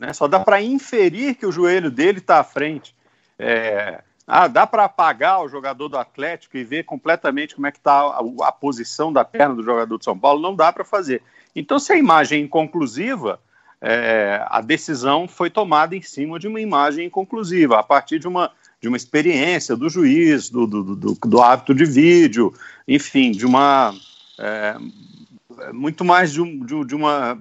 Né? 0.00 0.14
Só 0.14 0.26
dá 0.26 0.40
para 0.40 0.62
inferir 0.62 1.34
que 1.34 1.44
o 1.44 1.52
joelho 1.52 1.90
dele 1.90 2.18
está 2.18 2.40
à 2.40 2.44
frente. 2.44 2.96
É, 3.38 4.02
ah, 4.26 4.48
dá 4.48 4.66
para 4.66 4.84
apagar 4.84 5.42
o 5.42 5.48
jogador 5.48 5.88
do 5.88 5.98
Atlético 5.98 6.56
e 6.56 6.64
ver 6.64 6.84
completamente 6.84 7.54
como 7.54 7.66
é 7.66 7.70
que 7.70 7.78
está 7.78 7.92
a, 7.92 8.20
a, 8.44 8.52
posição 8.52 9.12
da 9.12 9.24
perna 9.24 9.56
do 9.56 9.62
jogador 9.62 9.98
de 9.98 10.04
São 10.04 10.18
Paulo? 10.18 10.40
Não 10.40 10.56
dá 10.56 10.72
para 10.72 10.84
fazer. 10.84 11.22
Então, 11.54 11.78
se 11.78 11.92
a 11.92 11.98
imagem 11.98 12.40
é 12.40 12.44
inconclusiva, 12.44 13.38
é, 13.80 14.42
a 14.48 14.62
decisão 14.62 15.28
foi 15.28 15.50
tomada 15.50 15.94
em 15.94 16.02
cima 16.02 16.38
de 16.38 16.48
uma 16.48 16.60
imagem 16.60 17.06
inconclusiva, 17.06 17.78
a 17.78 17.82
partir 17.82 18.18
de 18.18 18.28
uma, 18.28 18.50
de 18.80 18.88
uma 18.88 18.96
experiência 18.96 19.76
do 19.76 19.90
juiz, 19.90 20.48
do, 20.48 20.66
do, 20.66 20.96
do, 20.96 21.14
do 21.14 21.42
hábito 21.42 21.74
de 21.74 21.84
vídeo, 21.84 22.54
enfim, 22.88 23.32
de 23.32 23.44
uma. 23.44 23.94
É, 24.38 24.76
muito 25.72 26.04
mais 26.04 26.32
de, 26.32 26.40
um, 26.40 26.64
de, 26.64 26.84
de 26.86 26.94
uma. 26.94 27.38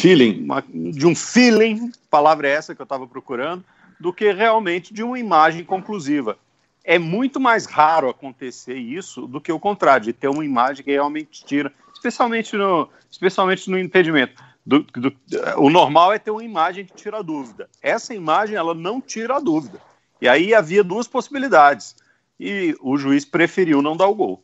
Feeling. 0.00 0.44
Uma, 0.44 0.64
de 0.68 1.06
um 1.06 1.14
feeling, 1.14 1.90
palavra 2.10 2.48
é 2.48 2.52
essa 2.52 2.74
que 2.74 2.80
eu 2.80 2.84
estava 2.84 3.06
procurando, 3.06 3.64
do 3.98 4.12
que 4.12 4.32
realmente 4.32 4.94
de 4.94 5.02
uma 5.02 5.18
imagem 5.18 5.64
conclusiva. 5.64 6.38
É 6.84 6.98
muito 6.98 7.40
mais 7.40 7.66
raro 7.66 8.08
acontecer 8.08 8.76
isso 8.76 9.26
do 9.26 9.40
que 9.40 9.52
o 9.52 9.58
contrário, 9.58 10.06
de 10.06 10.12
ter 10.12 10.28
uma 10.28 10.44
imagem 10.44 10.84
que 10.84 10.92
realmente 10.92 11.44
tira, 11.44 11.72
especialmente 11.92 12.56
no, 12.56 12.88
especialmente 13.10 13.68
no 13.68 13.78
impedimento. 13.78 14.42
Do, 14.64 14.80
do, 14.82 15.12
o 15.56 15.70
normal 15.70 16.12
é 16.12 16.18
ter 16.18 16.30
uma 16.30 16.44
imagem 16.44 16.84
que 16.84 16.94
tira 16.94 17.18
a 17.18 17.22
dúvida. 17.22 17.68
Essa 17.82 18.14
imagem 18.14 18.56
ela 18.56 18.74
não 18.74 19.00
tira 19.00 19.36
a 19.36 19.40
dúvida. 19.40 19.80
E 20.20 20.28
aí 20.28 20.54
havia 20.54 20.84
duas 20.84 21.08
possibilidades. 21.08 21.96
E 22.38 22.76
o 22.80 22.96
juiz 22.96 23.24
preferiu 23.24 23.82
não 23.82 23.96
dar 23.96 24.06
o 24.06 24.14
gol. 24.14 24.42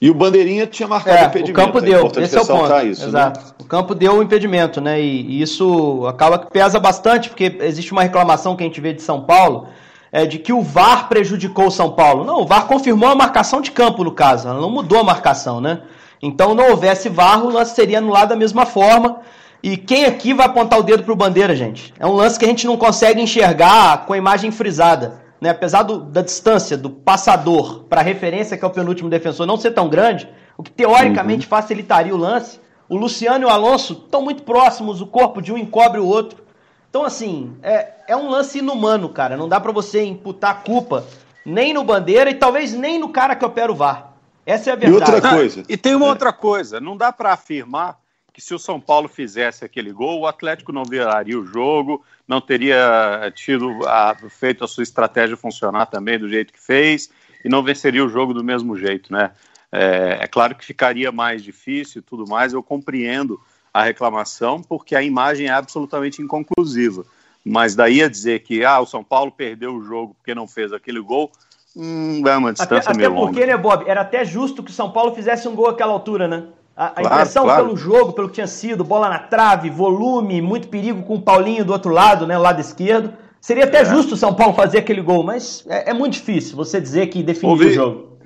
E 0.00 0.10
o 0.10 0.14
Bandeirinha 0.14 0.66
tinha 0.66 0.88
marcado 0.88 1.18
é, 1.18 1.24
o 1.24 1.26
impedimento. 1.26 1.60
O 1.60 1.64
campo 1.64 1.78
é 1.78 1.80
deu, 1.82 2.12
é 2.16 2.22
esse 2.22 2.36
é 2.36 2.40
o 2.40 2.46
ponto. 2.46 2.74
Isso, 2.86 3.02
né? 3.02 3.08
Exato. 3.08 3.40
Né? 3.40 3.46
O 3.60 3.64
campo 3.64 3.94
deu 3.94 4.14
o 4.14 4.22
impedimento, 4.22 4.80
né? 4.80 4.98
E, 4.98 5.20
e, 5.20 5.42
isso 5.42 6.06
acaba 6.06 6.38
que 6.38 6.50
pesa 6.50 6.80
bastante, 6.80 7.28
porque 7.28 7.58
existe 7.60 7.92
uma 7.92 8.02
reclamação 8.02 8.56
que 8.56 8.62
a 8.62 8.66
gente 8.66 8.80
vê 8.80 8.94
de 8.94 9.02
São 9.02 9.20
Paulo, 9.20 9.68
é, 10.10 10.24
de 10.24 10.38
que 10.38 10.54
o 10.54 10.62
VAR 10.62 11.06
prejudicou 11.08 11.66
o 11.66 11.70
São 11.70 11.90
Paulo. 11.90 12.24
Não, 12.24 12.40
o 12.40 12.46
VAR 12.46 12.66
confirmou 12.66 13.10
a 13.10 13.14
marcação 13.14 13.60
de 13.60 13.70
campo, 13.70 14.02
no 14.02 14.12
caso. 14.12 14.48
Ela 14.48 14.58
não 14.58 14.70
mudou 14.70 14.98
a 14.98 15.04
marcação, 15.04 15.60
né? 15.60 15.82
Então, 16.22 16.54
não 16.54 16.70
houvesse 16.70 17.10
VAR, 17.10 17.44
o 17.44 17.50
lance 17.50 17.74
seria 17.74 17.98
anulado 17.98 18.30
da 18.30 18.36
mesma 18.36 18.64
forma. 18.64 19.18
E 19.62 19.76
quem 19.76 20.06
aqui 20.06 20.32
vai 20.32 20.46
apontar 20.46 20.78
o 20.78 20.82
dedo 20.82 21.02
pro 21.02 21.14
Bandeira, 21.14 21.54
gente? 21.54 21.92
É 21.98 22.06
um 22.06 22.12
lance 22.12 22.38
que 22.38 22.46
a 22.46 22.48
gente 22.48 22.66
não 22.66 22.78
consegue 22.78 23.20
enxergar 23.20 24.06
com 24.06 24.14
a 24.14 24.18
imagem 24.18 24.50
frisada 24.50 25.20
né, 25.40 25.50
apesar 25.50 25.82
do, 25.82 25.98
da 25.98 26.22
distância 26.22 26.76
do 26.76 26.90
passador 26.90 27.84
para 27.84 28.00
a 28.00 28.04
referência, 28.04 28.56
que 28.56 28.64
é 28.64 28.68
o 28.68 28.70
penúltimo 28.70 29.08
defensor, 29.08 29.46
não 29.46 29.56
ser 29.56 29.70
tão 29.70 29.88
grande, 29.88 30.28
o 30.56 30.62
que 30.62 30.70
teoricamente 30.70 31.46
uhum. 31.46 31.50
facilitaria 31.50 32.14
o 32.14 32.18
lance, 32.18 32.60
o 32.88 32.96
Luciano 32.96 33.44
e 33.44 33.46
o 33.46 33.50
Alonso 33.50 33.94
estão 34.04 34.22
muito 34.22 34.42
próximos, 34.42 35.00
o 35.00 35.06
corpo 35.06 35.40
de 35.40 35.52
um 35.52 35.56
encobre 35.56 36.00
o 36.00 36.06
outro. 36.06 36.44
Então, 36.90 37.04
assim, 37.04 37.56
é, 37.62 37.92
é 38.08 38.16
um 38.16 38.28
lance 38.28 38.58
inumano, 38.58 39.08
cara. 39.08 39.36
Não 39.36 39.48
dá 39.48 39.60
para 39.60 39.70
você 39.70 40.02
imputar 40.04 40.64
culpa 40.64 41.04
nem 41.46 41.72
no 41.72 41.84
Bandeira 41.84 42.28
e 42.28 42.34
talvez 42.34 42.74
nem 42.74 42.98
no 42.98 43.08
cara 43.08 43.36
que 43.36 43.44
opera 43.44 43.70
o 43.70 43.76
VAR. 43.76 44.12
Essa 44.44 44.70
é 44.70 44.72
a 44.72 44.76
verdade. 44.76 45.10
E 45.10 45.14
outra 45.14 45.30
coisa. 45.30 45.60
Ah, 45.60 45.64
e 45.68 45.76
tem 45.76 45.94
uma 45.94 46.06
é. 46.06 46.08
outra 46.08 46.32
coisa. 46.32 46.80
Não 46.80 46.96
dá 46.96 47.12
para 47.12 47.32
afirmar 47.32 47.98
que 48.32 48.40
se 48.40 48.54
o 48.54 48.58
São 48.58 48.80
Paulo 48.80 49.08
fizesse 49.08 49.64
aquele 49.64 49.92
gol, 49.92 50.20
o 50.20 50.26
Atlético 50.26 50.72
não 50.72 50.84
viraria 50.84 51.38
o 51.38 51.44
jogo, 51.44 52.04
não 52.26 52.40
teria 52.40 53.32
tido 53.34 53.86
a, 53.86 54.16
feito 54.28 54.64
a 54.64 54.68
sua 54.68 54.82
estratégia 54.82 55.36
funcionar 55.36 55.86
também 55.86 56.18
do 56.18 56.28
jeito 56.28 56.52
que 56.52 56.60
fez 56.60 57.10
e 57.44 57.48
não 57.48 57.62
venceria 57.62 58.04
o 58.04 58.08
jogo 58.08 58.32
do 58.32 58.44
mesmo 58.44 58.76
jeito, 58.76 59.12
né? 59.12 59.32
É, 59.72 60.18
é 60.22 60.26
claro 60.26 60.54
que 60.54 60.64
ficaria 60.64 61.12
mais 61.12 61.42
difícil 61.42 62.00
e 62.00 62.02
tudo 62.02 62.28
mais, 62.28 62.52
eu 62.52 62.62
compreendo 62.62 63.40
a 63.72 63.84
reclamação, 63.84 64.60
porque 64.62 64.96
a 64.96 65.02
imagem 65.02 65.46
é 65.46 65.50
absolutamente 65.50 66.20
inconclusiva. 66.20 67.04
Mas 67.44 67.74
daí 67.74 68.02
a 68.02 68.08
dizer 68.08 68.40
que 68.40 68.64
ah, 68.64 68.80
o 68.80 68.86
São 68.86 69.02
Paulo 69.02 69.30
perdeu 69.30 69.74
o 69.74 69.82
jogo 69.82 70.14
porque 70.14 70.34
não 70.34 70.46
fez 70.46 70.72
aquele 70.72 71.00
gol, 71.00 71.30
hum, 71.74 72.22
é 72.26 72.36
uma 72.36 72.52
distância 72.52 72.90
até, 72.90 72.98
meio 72.98 73.10
até 73.10 73.20
porque, 73.20 73.40
longa. 73.40 73.46
né, 73.46 73.56
Bob, 73.56 73.88
era 73.88 74.00
até 74.02 74.24
justo 74.24 74.62
que 74.62 74.70
o 74.70 74.74
São 74.74 74.90
Paulo 74.90 75.14
fizesse 75.14 75.48
um 75.48 75.54
gol 75.54 75.68
àquela 75.68 75.92
altura, 75.92 76.26
né? 76.28 76.48
A, 76.80 76.86
a 76.86 76.90
claro, 76.92 77.14
impressão 77.14 77.44
claro. 77.44 77.64
pelo 77.66 77.76
jogo, 77.76 78.14
pelo 78.14 78.28
que 78.28 78.36
tinha 78.36 78.46
sido, 78.46 78.82
bola 78.82 79.10
na 79.10 79.18
trave, 79.18 79.68
volume, 79.68 80.40
muito 80.40 80.66
perigo 80.68 81.02
com 81.02 81.16
o 81.16 81.20
Paulinho 81.20 81.62
do 81.62 81.74
outro 81.74 81.92
lado, 81.92 82.26
né, 82.26 82.38
lado 82.38 82.58
esquerdo. 82.58 83.12
Seria 83.38 83.64
até 83.64 83.82
é. 83.82 83.84
justo 83.84 84.14
o 84.14 84.16
São 84.16 84.34
Paulo 84.34 84.54
fazer 84.54 84.78
aquele 84.78 85.02
gol, 85.02 85.22
mas 85.22 85.62
é, 85.68 85.90
é 85.90 85.92
muito 85.92 86.14
difícil 86.14 86.56
você 86.56 86.80
dizer 86.80 87.08
que 87.08 87.22
definiu 87.22 87.54
o 87.54 87.70
jogo. 87.70 88.18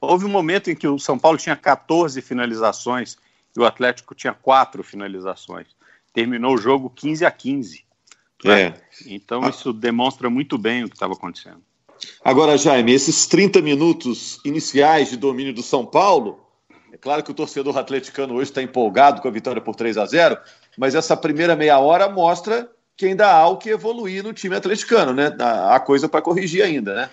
Houve 0.00 0.24
um 0.24 0.28
momento 0.28 0.70
em 0.70 0.76
que 0.76 0.86
o 0.86 1.00
São 1.00 1.18
Paulo 1.18 1.36
tinha 1.36 1.56
14 1.56 2.22
finalizações 2.22 3.18
e 3.56 3.58
o 3.58 3.64
Atlético 3.64 4.14
tinha 4.14 4.32
4 4.32 4.84
finalizações. 4.84 5.66
Terminou 6.14 6.54
o 6.54 6.58
jogo 6.58 6.90
15 6.90 7.26
a 7.26 7.30
15. 7.32 7.84
Né? 8.44 8.62
É. 8.62 8.74
Então 9.06 9.48
isso 9.48 9.72
demonstra 9.72 10.30
muito 10.30 10.56
bem 10.56 10.84
o 10.84 10.88
que 10.88 10.94
estava 10.94 11.14
acontecendo. 11.14 11.60
Agora, 12.24 12.56
Jaime, 12.56 12.92
esses 12.92 13.26
30 13.26 13.60
minutos 13.60 14.38
iniciais 14.44 15.10
de 15.10 15.16
domínio 15.16 15.52
do 15.52 15.62
São 15.62 15.84
Paulo 15.84 16.49
é 16.92 16.96
claro 16.96 17.22
que 17.22 17.30
o 17.30 17.34
torcedor 17.34 17.76
atleticano 17.78 18.34
hoje 18.34 18.50
está 18.50 18.62
empolgado 18.62 19.20
com 19.20 19.28
a 19.28 19.30
vitória 19.30 19.62
por 19.62 19.74
3 19.74 19.96
a 19.96 20.06
0 20.06 20.38
mas 20.76 20.94
essa 20.94 21.16
primeira 21.16 21.54
meia 21.54 21.78
hora 21.78 22.08
mostra 22.08 22.68
que 22.96 23.06
ainda 23.06 23.30
há 23.30 23.48
o 23.48 23.56
que 23.56 23.70
evoluir 23.70 24.22
no 24.22 24.32
time 24.32 24.54
atleticano, 24.54 25.14
né? 25.14 25.34
Há 25.38 25.80
coisa 25.80 26.06
para 26.06 26.20
corrigir 26.20 26.62
ainda, 26.62 26.94
né? 26.94 27.10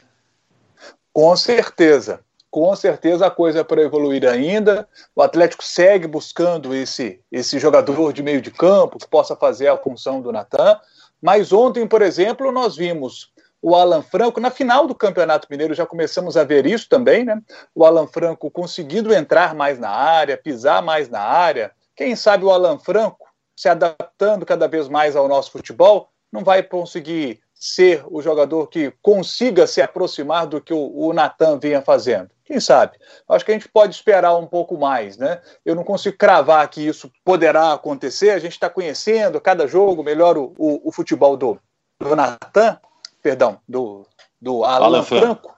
Com 1.13 1.33
certeza. 1.37 2.19
Com 2.51 2.75
certeza 2.75 3.25
a 3.25 3.31
coisa 3.31 3.59
é 3.59 3.63
para 3.63 3.81
evoluir 3.81 4.27
ainda. 4.27 4.87
O 5.15 5.21
Atlético 5.21 5.63
segue 5.63 6.05
buscando 6.05 6.75
esse, 6.75 7.21
esse 7.31 7.57
jogador 7.57 8.11
de 8.11 8.21
meio 8.21 8.41
de 8.41 8.51
campo 8.51 8.97
que 8.97 9.07
possa 9.07 9.35
fazer 9.35 9.67
a 9.67 9.77
função 9.77 10.21
do 10.21 10.31
Natan. 10.31 10.77
Mas 11.21 11.53
ontem, 11.53 11.87
por 11.87 12.01
exemplo, 12.01 12.51
nós 12.51 12.75
vimos 12.75 13.31
o 13.61 13.75
Alan 13.75 14.01
Franco, 14.01 14.39
na 14.39 14.51
final 14.51 14.87
do 14.87 14.95
Campeonato 14.95 15.47
Mineiro 15.49 15.73
já 15.73 15.85
começamos 15.85 16.37
a 16.37 16.43
ver 16.43 16.65
isso 16.65 16.87
também, 16.87 17.23
né? 17.23 17.41
O 17.73 17.85
Alan 17.85 18.07
Franco 18.07 18.51
conseguindo 18.51 19.13
entrar 19.13 19.55
mais 19.55 19.79
na 19.79 19.89
área, 19.89 20.37
pisar 20.37 20.81
mais 20.81 21.09
na 21.09 21.21
área. 21.21 21.71
Quem 21.95 22.15
sabe 22.15 22.45
o 22.45 22.51
Alan 22.51 22.77
Franco, 22.77 23.27
se 23.55 23.67
adaptando 23.67 24.45
cada 24.45 24.67
vez 24.67 24.87
mais 24.87 25.15
ao 25.15 25.27
nosso 25.27 25.51
futebol, 25.51 26.09
não 26.31 26.43
vai 26.43 26.61
conseguir 26.61 27.39
ser 27.59 28.03
o 28.07 28.21
jogador 28.21 28.67
que 28.67 28.93
consiga 29.01 29.65
se 29.65 29.81
aproximar 29.81 30.45
do 30.45 30.61
que 30.61 30.73
o, 30.73 30.91
o 30.95 31.11
Natan 31.11 31.57
vinha 31.57 31.81
fazendo. 31.81 32.29
Quem 32.45 32.59
sabe? 32.59 32.97
Acho 33.27 33.43
que 33.43 33.51
a 33.51 33.53
gente 33.53 33.67
pode 33.67 33.95
esperar 33.95 34.35
um 34.37 34.45
pouco 34.45 34.77
mais, 34.77 35.17
né? 35.17 35.41
Eu 35.65 35.75
não 35.75 35.83
consigo 35.83 36.15
cravar 36.15 36.67
que 36.69 36.81
isso 36.81 37.11
poderá 37.25 37.73
acontecer. 37.73 38.29
A 38.29 38.39
gente 38.39 38.53
está 38.53 38.69
conhecendo 38.69 39.41
cada 39.41 39.67
jogo 39.67 40.03
melhor 40.03 40.37
o, 40.37 40.53
o, 40.57 40.87
o 40.87 40.91
futebol 40.91 41.35
do, 41.35 41.59
do 41.99 42.15
Natan, 42.15 42.79
perdão, 43.27 43.59
do, 43.67 44.05
do 44.41 44.63
Alan, 44.63 44.85
Alan 44.85 45.03
Franco 45.03 45.57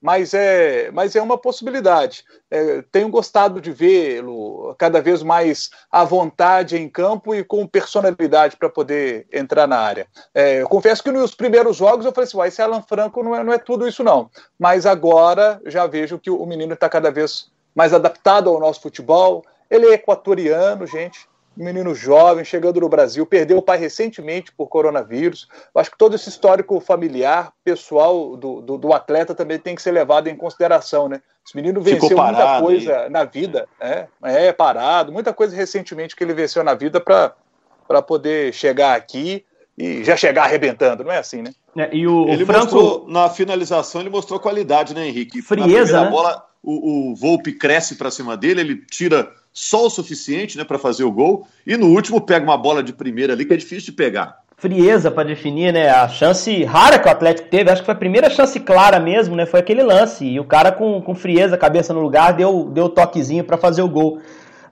mas 0.00 0.34
é, 0.34 0.90
mas 0.90 1.16
é 1.16 1.22
uma 1.22 1.38
possibilidade. 1.38 2.24
É, 2.50 2.82
tenho 2.92 3.08
gostado 3.08 3.58
de 3.58 3.72
vê-lo 3.72 4.74
cada 4.78 5.00
vez 5.00 5.22
mais 5.22 5.70
à 5.90 6.04
vontade 6.04 6.76
em 6.76 6.90
campo 6.90 7.34
e 7.34 7.42
com 7.42 7.66
personalidade 7.66 8.54
para 8.54 8.68
poder 8.68 9.26
entrar 9.32 9.66
na 9.66 9.78
área. 9.78 10.06
É, 10.34 10.62
confesso 10.64 11.02
que 11.02 11.10
nos 11.10 11.34
primeiros 11.34 11.78
jogos 11.78 12.04
eu 12.04 12.12
falei 12.12 12.28
assim: 12.28 12.42
esse 12.42 12.60
Alan 12.60 12.82
Franco 12.82 13.22
não 13.22 13.34
é, 13.34 13.42
não 13.42 13.52
é 13.54 13.56
tudo 13.56 13.88
isso, 13.88 14.04
não. 14.04 14.28
Mas 14.58 14.84
agora 14.84 15.58
já 15.64 15.86
vejo 15.86 16.18
que 16.18 16.30
o 16.30 16.44
menino 16.44 16.74
está 16.74 16.86
cada 16.86 17.10
vez 17.10 17.50
mais 17.74 17.94
adaptado 17.94 18.50
ao 18.50 18.60
nosso 18.60 18.82
futebol. 18.82 19.42
Ele 19.70 19.86
é 19.86 19.94
equatoriano, 19.94 20.86
gente 20.86 21.26
menino 21.56 21.94
jovem 21.94 22.44
chegando 22.44 22.80
no 22.80 22.88
Brasil, 22.88 23.24
perdeu 23.24 23.58
o 23.58 23.62
pai 23.62 23.78
recentemente 23.78 24.52
por 24.52 24.66
coronavírus. 24.68 25.48
Eu 25.74 25.80
acho 25.80 25.90
que 25.90 25.98
todo 25.98 26.14
esse 26.14 26.28
histórico 26.28 26.80
familiar, 26.80 27.52
pessoal 27.62 28.36
do, 28.36 28.60
do, 28.60 28.78
do, 28.78 28.92
atleta 28.92 29.34
também 29.34 29.58
tem 29.58 29.74
que 29.74 29.82
ser 29.82 29.92
levado 29.92 30.28
em 30.28 30.36
consideração, 30.36 31.08
né? 31.08 31.20
Esse 31.46 31.56
menino 31.56 31.80
venceu 31.80 32.16
parado, 32.16 32.36
muita 32.36 32.60
coisa 32.60 32.98
aí. 33.00 33.10
na 33.10 33.24
vida, 33.24 33.68
é, 33.80 34.06
é 34.22 34.52
parado, 34.52 35.12
muita 35.12 35.32
coisa 35.32 35.54
recentemente 35.54 36.16
que 36.16 36.24
ele 36.24 36.34
venceu 36.34 36.64
na 36.64 36.74
vida 36.74 37.00
para 37.00 38.02
poder 38.02 38.52
chegar 38.52 38.96
aqui 38.96 39.44
e 39.76 40.04
já 40.04 40.16
chegar 40.16 40.44
arrebentando, 40.44 41.04
não 41.04 41.12
é 41.12 41.18
assim, 41.18 41.42
né? 41.42 41.52
É, 41.76 41.94
e 41.94 42.06
o, 42.06 42.28
ele 42.28 42.46
Franco... 42.46 42.74
mostrou, 42.74 43.08
na 43.08 43.28
finalização, 43.28 44.00
ele 44.00 44.10
mostrou 44.10 44.38
qualidade, 44.38 44.94
né, 44.94 45.06
Henrique? 45.06 45.42
Frieza, 45.42 45.98
na 45.98 46.04
né? 46.04 46.10
bola, 46.10 46.46
o, 46.62 47.10
o 47.10 47.14
Volpe 47.14 47.52
cresce 47.52 47.96
para 47.96 48.10
cima 48.10 48.36
dele, 48.36 48.60
ele 48.60 48.76
tira 48.90 49.30
só 49.54 49.86
o 49.86 49.90
suficiente 49.90 50.58
né, 50.58 50.64
para 50.64 50.78
fazer 50.78 51.04
o 51.04 51.12
gol. 51.12 51.46
E 51.64 51.76
no 51.76 51.86
último 51.86 52.20
pega 52.20 52.44
uma 52.44 52.58
bola 52.58 52.82
de 52.82 52.92
primeira 52.92 53.32
ali 53.32 53.44
que 53.44 53.54
é 53.54 53.56
difícil 53.56 53.86
de 53.86 53.92
pegar. 53.92 54.40
Frieza 54.56 55.10
para 55.10 55.28
definir, 55.28 55.72
né? 55.72 55.90
A 55.90 56.08
chance 56.08 56.64
rara 56.64 56.98
que 56.98 57.06
o 57.06 57.10
Atlético 57.10 57.48
teve, 57.48 57.70
acho 57.70 57.82
que 57.82 57.86
foi 57.86 57.94
a 57.94 57.98
primeira 57.98 58.28
chance 58.30 58.58
clara 58.58 58.98
mesmo, 58.98 59.36
né? 59.36 59.46
Foi 59.46 59.60
aquele 59.60 59.82
lance. 59.82 60.24
E 60.24 60.40
o 60.40 60.44
cara 60.44 60.72
com, 60.72 61.00
com 61.00 61.14
frieza, 61.14 61.56
cabeça 61.56 61.92
no 61.92 62.00
lugar, 62.00 62.32
deu, 62.32 62.70
deu 62.72 62.88
toquezinho 62.88 63.44
para 63.44 63.56
fazer 63.56 63.82
o 63.82 63.88
gol. 63.88 64.20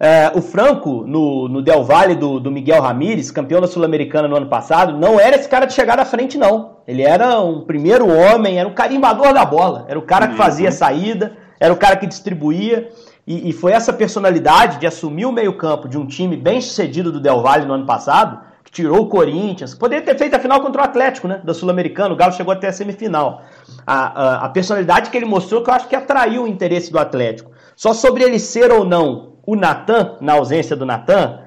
É, 0.01 0.33
o 0.35 0.43
Franco, 0.43 1.05
no, 1.07 1.49
no 1.49 1.63
Del 1.63 1.85
Valle 1.85 2.17
do, 2.17 2.41
do 2.41 2.51
Miguel 2.51 2.83
Ramírez, 2.83 3.31
campeão 3.31 3.61
da 3.61 3.69
Sul-Americana 3.69 4.27
no 4.27 4.35
ano 4.35 4.49
passado, 4.49 4.99
não 4.99 5.21
era 5.21 5.37
esse 5.37 5.49
cara 5.49 5.65
de 5.65 5.75
chegar 5.75 6.01
à 6.01 6.05
frente, 6.05 6.37
não. 6.37 6.79
Ele 6.89 7.03
era 7.03 7.41
um 7.41 7.61
primeiro 7.61 8.09
homem, 8.09 8.59
era 8.59 8.69
um 8.69 8.75
carimbador 8.75 9.33
da 9.33 9.45
bola. 9.45 9.85
Era 9.89 9.99
o 9.99 10.03
cara 10.03 10.27
que 10.27 10.37
fazia 10.37 10.71
a 10.71 10.73
saída, 10.73 11.37
era 11.61 11.73
o 11.73 11.77
cara 11.77 11.97
que 11.97 12.07
distribuía. 12.07 12.89
E, 13.27 13.51
e, 13.51 13.53
foi 13.53 13.73
essa 13.73 13.93
personalidade 13.93 14.79
de 14.79 14.87
assumir 14.87 15.27
o 15.27 15.33
meio-campo 15.33 15.89
de 15.89 15.97
um 15.97 16.07
time 16.07 16.37
bem 16.37 16.61
sucedido 16.61 17.13
do 17.13 17.21
Del 17.21 17.41
Valle 17.41 17.67
no 17.67 17.75
ano 17.75 17.87
passado, 17.87 18.41
que 18.65 18.73
tirou 18.73 19.03
o 19.03 19.09
Corinthians, 19.09 19.75
poderia 19.75 20.05
ter 20.05 20.19
feito 20.19 20.35
a 20.35 20.41
final 20.41 20.61
contra 20.61 20.83
o 20.83 20.85
Atlético, 20.85 21.29
né? 21.29 21.41
Da 21.45 21.55
Sul-Americana, 21.55 22.13
o 22.13 22.17
Galo 22.17 22.33
chegou 22.33 22.53
até 22.53 22.69
a 22.69 22.73
semifinal. 22.73 23.43
A, 23.87 23.95
a, 23.95 24.47
a, 24.47 24.49
personalidade 24.49 25.11
que 25.11 25.17
ele 25.17 25.27
mostrou 25.27 25.63
que 25.63 25.71
eu 25.71 25.75
acho 25.75 25.89
que 25.89 25.95
atraiu 25.95 26.45
o 26.45 26.49
interesse 26.49 26.91
do 26.91 26.99
Atlético. 26.99 27.53
Só 27.77 27.93
sobre 27.93 28.25
ele 28.25 28.41
ser 28.41 28.73
ou 28.73 28.85
não 28.85 29.35
o 29.47 29.55
Natan, 29.55 30.17
na 30.21 30.35
ausência 30.35 30.75
do 30.75 30.85
Natan, 30.85 31.41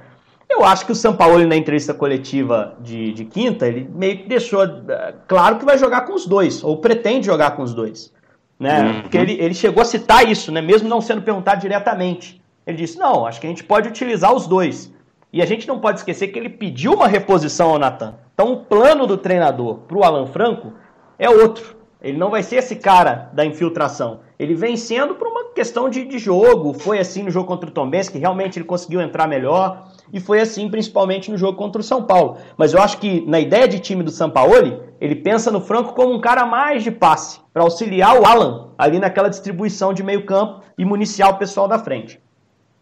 eu 0.50 0.63
acho 0.63 0.86
que 0.86 0.91
o 0.91 0.96
São 0.96 1.15
Paulo, 1.15 1.46
na 1.46 1.55
entrevista 1.55 1.94
coletiva 1.94 2.75
de, 2.79 3.12
de 3.13 3.25
quinta, 3.25 3.67
ele 3.67 3.89
meio 3.94 4.20
que 4.20 4.29
deixou 4.29 4.63
uh, 4.63 5.13
claro 5.27 5.58
que 5.58 5.65
vai 5.65 5.77
jogar 5.77 6.01
com 6.01 6.13
os 6.13 6.25
dois, 6.25 6.63
ou 6.63 6.77
pretende 6.77 7.25
jogar 7.25 7.51
com 7.51 7.63
os 7.63 7.74
dois. 7.74 8.13
Né? 8.59 8.81
Uhum. 8.81 9.01
Porque 9.01 9.17
ele, 9.17 9.33
ele 9.33 9.53
chegou 9.53 9.81
a 9.81 9.85
citar 9.85 10.29
isso, 10.29 10.51
né? 10.51 10.62
mesmo 10.62 10.88
não 10.88 11.01
sendo 11.01 11.21
perguntado 11.21 11.62
diretamente. 11.62 12.41
Ele 12.65 12.77
disse: 12.77 12.97
não, 12.97 13.25
acho 13.25 13.39
que 13.39 13.47
a 13.47 13.50
gente 13.50 13.63
pode 13.63 13.89
utilizar 13.89 14.33
os 14.33 14.47
dois. 14.47 14.93
E 15.31 15.41
a 15.41 15.45
gente 15.45 15.67
não 15.67 15.79
pode 15.79 16.00
esquecer 16.00 16.29
que 16.29 16.39
ele 16.39 16.50
pediu 16.50 16.93
uma 16.93 17.07
reposição 17.07 17.71
ao 17.71 17.79
Natan. 17.79 18.15
Então 18.33 18.53
o 18.53 18.57
plano 18.57 19.05
do 19.05 19.17
treinador 19.17 19.79
para 19.79 19.97
o 19.97 20.03
Alan 20.03 20.25
Franco 20.25 20.71
é 21.19 21.29
outro. 21.29 21.75
Ele 22.01 22.17
não 22.17 22.29
vai 22.29 22.43
ser 22.43 22.57
esse 22.57 22.75
cara 22.75 23.31
da 23.33 23.45
infiltração. 23.45 24.20
Ele 24.37 24.53
vem 24.53 24.77
sendo 24.77 25.15
por 25.15 25.27
uma 25.27 25.46
questão 25.46 25.89
de, 25.89 26.05
de 26.05 26.20
jogo. 26.20 26.74
Foi 26.74 27.00
assim 27.00 27.24
no 27.24 27.31
jogo 27.31 27.48
contra 27.48 27.70
o 27.70 27.74
Tom 27.74 27.89
Benz, 27.89 28.09
que 28.09 28.20
realmente 28.20 28.59
ele 28.59 28.65
conseguiu 28.65 29.01
entrar 29.01 29.27
melhor. 29.27 29.87
E 30.13 30.20
foi 30.20 30.39
assim 30.39 30.70
principalmente 30.70 31.31
no 31.31 31.37
jogo 31.37 31.57
contra 31.57 31.81
o 31.81 31.83
São 31.83 32.03
Paulo. 32.03 32.37
Mas 32.57 32.74
eu 32.74 32.81
acho 32.81 33.00
que 33.00 33.22
na 33.27 33.39
ideia 33.39 33.68
de 33.68 33.79
time 33.79 34.03
do 34.03 34.11
São 34.11 34.29
Paulo, 34.29 34.83
ele 35.01 35.15
pensa 35.15 35.51
no 35.51 35.59
Franco 35.59 35.94
como 35.94 36.13
um 36.13 36.22
cara 36.22 36.46
mais 36.46 36.83
de 36.83 36.91
passe, 36.91 37.39
para 37.55 37.63
auxiliar 37.63 38.20
o 38.20 38.25
Alan 38.25 38.74
ali 38.77 39.00
naquela 39.00 39.29
distribuição 39.29 39.94
de 39.94 40.03
meio 40.03 40.25
campo 40.25 40.61
e 40.77 40.83
municiar 40.83 41.29
o 41.29 41.37
pessoal 41.37 41.70
da 41.70 41.79
frente. 41.79 42.20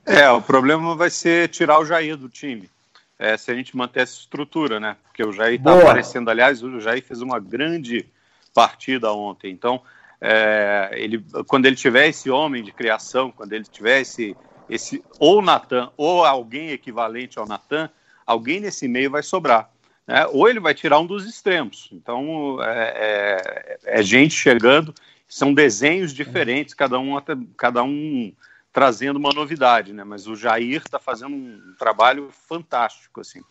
É, 0.04 0.28
o 0.32 0.42
problema 0.42 0.96
vai 0.96 1.12
ser 1.12 1.48
tirar 1.50 1.80
o 1.80 1.86
Jair 1.86 2.18
do 2.18 2.28
time. 2.28 2.68
É, 3.20 3.38
se 3.38 3.52
a 3.52 3.54
gente 3.54 3.78
manter 3.78 4.02
essa 4.02 4.18
estrutura, 4.18 4.80
né? 4.80 4.98
Porque 5.04 5.24
o 5.24 5.32
Jair 5.32 5.60
está 5.60 5.80
aparecendo, 5.80 6.28
aliás, 6.28 6.64
o 6.64 6.80
Jair 6.80 7.04
fez 7.04 7.22
uma 7.22 7.40
grande 7.40 8.04
partida 8.52 9.14
ontem. 9.14 9.52
Então, 9.52 9.80
é, 10.20 10.90
ele, 10.94 11.24
quando 11.46 11.68
ele 11.68 11.76
tiver 11.76 12.08
esse 12.08 12.32
homem 12.32 12.64
de 12.64 12.72
criação, 12.72 13.30
quando 13.30 13.54
ele 13.54 13.66
tiver 13.66 14.02
esse, 14.02 14.36
esse 14.68 15.04
ou 15.20 15.40
Natan 15.40 15.92
ou 15.96 16.26
alguém 16.26 16.72
equivalente 16.72 17.38
ao 17.38 17.46
Natan, 17.46 17.92
alguém 18.26 18.60
nesse 18.60 18.88
meio 18.88 19.12
vai 19.12 19.22
sobrar. 19.22 19.70
Né? 20.08 20.26
Ou 20.28 20.48
ele 20.48 20.60
vai 20.60 20.74
tirar 20.74 21.00
um 21.00 21.06
dos 21.06 21.26
extremos. 21.26 21.90
Então, 21.92 22.58
é, 22.62 23.80
é, 23.86 24.00
é 24.00 24.04
gente 24.04 24.34
chegando, 24.34 24.94
são 25.28 25.54
desenhos 25.54 26.14
diferentes, 26.14 26.74
cada 26.74 27.00
um, 27.00 27.16
cada 27.58 27.84
um 27.84 28.34
trazendo 28.72 29.18
uma 29.18 29.32
novidade, 29.32 29.94
né? 29.94 30.04
Mas 30.04 30.28
o 30.28 30.36
Jair 30.36 30.82
está 30.84 31.00
fazendo 31.00 31.36
um 31.36 31.76
trabalho 31.78 32.30
fantástico, 32.48 33.22
assim. 33.22 33.42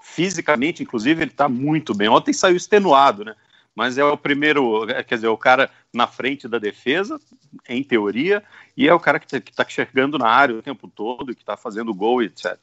Fisicamente, 0.00 0.82
inclusive, 0.82 1.22
ele 1.22 1.30
está 1.30 1.48
muito 1.48 1.94
bem. 1.94 2.08
Ontem 2.08 2.32
saiu 2.32 2.56
extenuado, 2.56 3.24
né? 3.24 3.34
mas 3.78 3.96
é 3.96 4.02
o 4.04 4.16
primeiro, 4.16 4.90
é, 4.90 5.04
quer 5.04 5.14
dizer, 5.14 5.28
o 5.28 5.38
cara 5.38 5.70
na 5.94 6.08
frente 6.08 6.48
da 6.48 6.58
defesa, 6.58 7.20
em 7.68 7.80
teoria, 7.84 8.42
e 8.76 8.88
é 8.88 8.92
o 8.92 8.98
cara 8.98 9.20
que 9.20 9.36
está 9.36 9.64
chegando 9.68 10.18
na 10.18 10.28
área 10.28 10.56
o 10.56 10.62
tempo 10.62 10.88
todo, 10.88 11.32
que 11.32 11.42
está 11.42 11.56
fazendo 11.56 11.94
gol, 11.94 12.20
etc. 12.20 12.58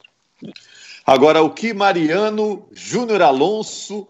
Agora, 1.04 1.42
o 1.42 1.50
que 1.50 1.72
Mariano, 1.72 2.68
Júnior 2.72 3.22
Alonso, 3.22 4.08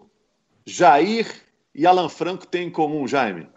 Jair 0.65 1.27
e 1.73 1.85
Alan 1.85 2.09
Franco 2.09 2.45
têm 2.45 2.67
em 2.67 2.71
comum, 2.71 3.07
Jaime? 3.07 3.47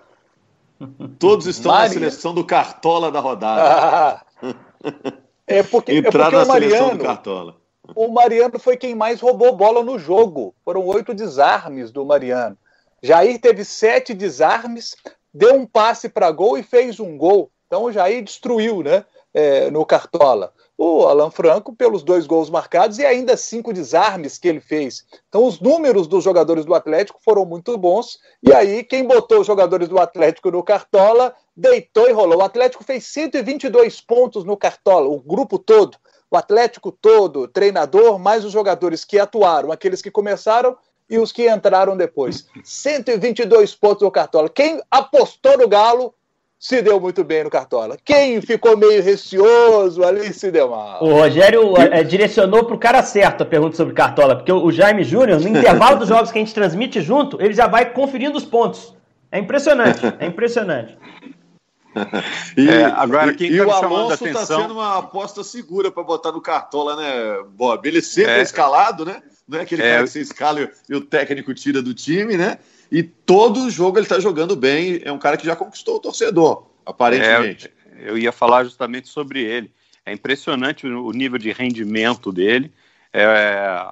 Todos 1.18 1.46
estão 1.46 1.72
Maria. 1.72 1.88
na 1.88 1.94
seleção 1.94 2.34
do 2.34 2.44
Cartola 2.44 3.10
da 3.10 3.20
rodada. 3.20 4.22
é 5.46 5.62
porque, 5.62 5.92
Entrar 5.92 6.28
é 6.28 6.30
porque 6.30 6.36
na 6.36 6.42
o 6.42 6.48
Mariano, 6.48 6.76
seleção 6.76 6.96
do 6.96 7.04
Cartola. 7.04 7.56
O 7.94 8.08
Mariano 8.08 8.58
foi 8.58 8.76
quem 8.76 8.94
mais 8.94 9.20
roubou 9.20 9.56
bola 9.56 9.82
no 9.82 9.98
jogo. 9.98 10.54
Foram 10.64 10.86
oito 10.86 11.12
desarmes 11.12 11.90
do 11.90 12.04
Mariano. 12.04 12.56
Jair 13.02 13.40
teve 13.40 13.64
sete 13.64 14.14
desarmes, 14.14 14.96
deu 15.32 15.54
um 15.54 15.66
passe 15.66 16.08
para 16.08 16.30
gol 16.30 16.58
e 16.58 16.62
fez 16.62 17.00
um 17.00 17.16
gol. 17.16 17.50
Então 17.66 17.84
o 17.84 17.92
Jair 17.92 18.22
destruiu 18.22 18.82
né, 18.82 19.04
é, 19.32 19.70
no 19.70 19.84
Cartola. 19.84 20.52
O 20.82 21.06
Alan 21.06 21.30
Franco, 21.30 21.74
pelos 21.74 22.02
dois 22.02 22.26
gols 22.26 22.48
marcados 22.48 22.98
e 22.98 23.04
ainda 23.04 23.36
cinco 23.36 23.70
desarmes 23.70 24.38
que 24.38 24.48
ele 24.48 24.60
fez. 24.60 25.04
Então, 25.28 25.44
os 25.44 25.60
números 25.60 26.06
dos 26.06 26.24
jogadores 26.24 26.64
do 26.64 26.72
Atlético 26.74 27.20
foram 27.22 27.44
muito 27.44 27.76
bons. 27.76 28.18
E 28.42 28.50
aí, 28.50 28.82
quem 28.82 29.06
botou 29.06 29.42
os 29.42 29.46
jogadores 29.46 29.88
do 29.88 30.00
Atlético 30.00 30.50
no 30.50 30.62
Cartola 30.62 31.34
deitou 31.54 32.08
e 32.08 32.12
rolou. 32.12 32.38
O 32.38 32.42
Atlético 32.42 32.82
fez 32.82 33.04
122 33.08 34.00
pontos 34.00 34.42
no 34.42 34.56
Cartola, 34.56 35.06
o 35.06 35.20
grupo 35.20 35.58
todo. 35.58 35.98
O 36.30 36.36
Atlético 36.38 36.90
todo, 36.90 37.46
treinador, 37.46 38.18
mais 38.18 38.42
os 38.42 38.52
jogadores 38.52 39.04
que 39.04 39.18
atuaram, 39.18 39.70
aqueles 39.70 40.00
que 40.00 40.10
começaram 40.10 40.74
e 41.10 41.18
os 41.18 41.30
que 41.30 41.46
entraram 41.46 41.94
depois. 41.94 42.46
122 42.64 43.74
pontos 43.74 44.02
no 44.02 44.10
Cartola. 44.10 44.48
Quem 44.48 44.80
apostou 44.90 45.58
no 45.58 45.68
Galo 45.68 46.14
se 46.60 46.82
deu 46.82 47.00
muito 47.00 47.24
bem 47.24 47.42
no 47.42 47.48
Cartola. 47.48 47.96
Quem 48.04 48.42
ficou 48.42 48.76
meio 48.76 49.02
receoso 49.02 50.04
ali 50.04 50.30
se 50.30 50.50
deu 50.50 50.68
mal. 50.68 51.02
O 51.02 51.14
Rogério 51.14 51.74
é, 51.78 52.04
direcionou 52.04 52.66
para 52.66 52.74
o 52.74 52.78
cara 52.78 53.02
certo 53.02 53.42
a 53.42 53.46
pergunta 53.46 53.74
sobre 53.76 53.94
Cartola, 53.94 54.36
porque 54.36 54.52
o 54.52 54.70
Jaime 54.70 55.02
Júnior, 55.02 55.40
no 55.40 55.48
intervalo 55.48 55.98
dos 55.98 56.08
jogos 56.08 56.30
que 56.30 56.38
a 56.38 56.42
gente 56.42 56.52
transmite 56.52 57.00
junto, 57.00 57.40
ele 57.40 57.54
já 57.54 57.66
vai 57.66 57.90
conferindo 57.90 58.36
os 58.36 58.44
pontos. 58.44 58.94
É 59.32 59.38
impressionante, 59.38 60.00
é 60.18 60.26
impressionante. 60.26 60.98
e, 62.58 62.68
é, 62.68 62.84
agora, 62.84 63.32
quem 63.32 63.50
e, 63.50 63.56
tá 63.56 63.56
e 63.56 63.66
o 63.66 63.70
Alonso 63.70 64.26
está 64.26 64.44
sendo 64.44 64.74
uma 64.74 64.98
aposta 64.98 65.42
segura 65.42 65.90
para 65.90 66.02
botar 66.02 66.30
no 66.30 66.42
Cartola, 66.42 66.94
né, 66.94 67.42
Bob? 67.54 67.88
Ele 67.88 68.02
sempre 68.02 68.32
é, 68.32 68.38
é 68.38 68.42
escalado, 68.42 69.06
né? 69.06 69.22
Não 69.48 69.58
é 69.58 69.62
aquele 69.62 69.82
é, 69.82 69.92
cara 69.92 70.04
que 70.04 70.10
você 70.10 70.20
escala 70.20 70.70
e 70.88 70.94
o 70.94 71.00
técnico 71.00 71.54
tira 71.54 71.80
do 71.80 71.94
time, 71.94 72.36
né? 72.36 72.58
E 72.90 73.02
todo 73.02 73.70
jogo 73.70 73.98
ele 73.98 74.04
está 74.04 74.18
jogando 74.18 74.56
bem. 74.56 75.00
É 75.04 75.12
um 75.12 75.18
cara 75.18 75.36
que 75.36 75.46
já 75.46 75.54
conquistou 75.54 75.96
o 75.96 76.00
torcedor, 76.00 76.66
aparentemente. 76.84 77.70
É, 77.96 78.10
eu 78.10 78.18
ia 78.18 78.32
falar 78.32 78.64
justamente 78.64 79.08
sobre 79.08 79.42
ele. 79.42 79.70
É 80.04 80.12
impressionante 80.12 80.86
o 80.86 81.12
nível 81.12 81.38
de 81.38 81.52
rendimento 81.52 82.32
dele. 82.32 82.72
É, 83.12 83.86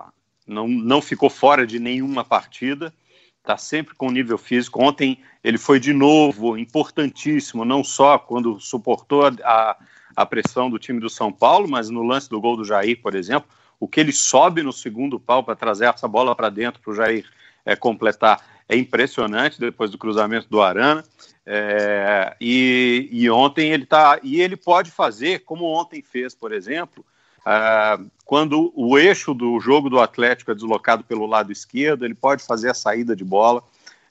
não, 0.46 0.66
não 0.66 1.00
ficou 1.00 1.30
fora 1.30 1.66
de 1.66 1.78
nenhuma 1.78 2.24
partida. 2.24 2.92
está 3.40 3.56
sempre 3.56 3.94
com 3.94 4.10
nível 4.10 4.38
físico. 4.38 4.82
Ontem 4.82 5.18
ele 5.44 5.58
foi 5.58 5.78
de 5.78 5.92
novo 5.92 6.58
importantíssimo, 6.58 7.64
não 7.64 7.84
só 7.84 8.18
quando 8.18 8.58
suportou 8.58 9.26
a, 9.44 9.76
a 10.16 10.26
pressão 10.26 10.68
do 10.68 10.78
time 10.78 10.98
do 10.98 11.08
São 11.08 11.30
Paulo, 11.30 11.68
mas 11.68 11.88
no 11.88 12.02
lance 12.02 12.28
do 12.28 12.40
gol 12.40 12.56
do 12.56 12.64
Jair, 12.64 13.00
por 13.00 13.14
exemplo, 13.14 13.48
o 13.78 13.86
que 13.86 14.00
ele 14.00 14.12
sobe 14.12 14.62
no 14.62 14.72
segundo 14.72 15.20
pau 15.20 15.44
para 15.44 15.54
trazer 15.54 15.84
essa 15.84 16.08
bola 16.08 16.34
para 16.34 16.50
dentro 16.50 16.80
para 16.80 16.90
o 16.90 16.94
Jair 16.94 17.24
é, 17.64 17.76
completar 17.76 18.42
é 18.68 18.76
impressionante 18.76 19.58
depois 19.58 19.90
do 19.90 19.98
cruzamento 19.98 20.46
do 20.50 20.60
Arana. 20.60 21.02
É, 21.46 22.36
e, 22.38 23.08
e, 23.10 23.30
ontem 23.30 23.70
ele 23.70 23.86
tá 23.86 24.20
e 24.22 24.40
ele 24.40 24.56
pode 24.56 24.90
fazer 24.90 25.40
como 25.40 25.64
ontem 25.64 26.02
fez, 26.02 26.34
por 26.34 26.52
exemplo, 26.52 27.02
uh, 27.38 28.06
quando 28.26 28.70
o 28.76 28.98
eixo 28.98 29.32
do 29.32 29.58
jogo 29.58 29.88
do 29.88 29.98
Atlético 29.98 30.50
é 30.50 30.54
deslocado 30.54 31.02
pelo 31.04 31.24
lado 31.24 31.50
esquerdo, 31.50 32.04
ele 32.04 32.14
pode 32.14 32.44
fazer 32.44 32.70
a 32.70 32.74
saída 32.74 33.16
de 33.16 33.24
bola, 33.24 33.62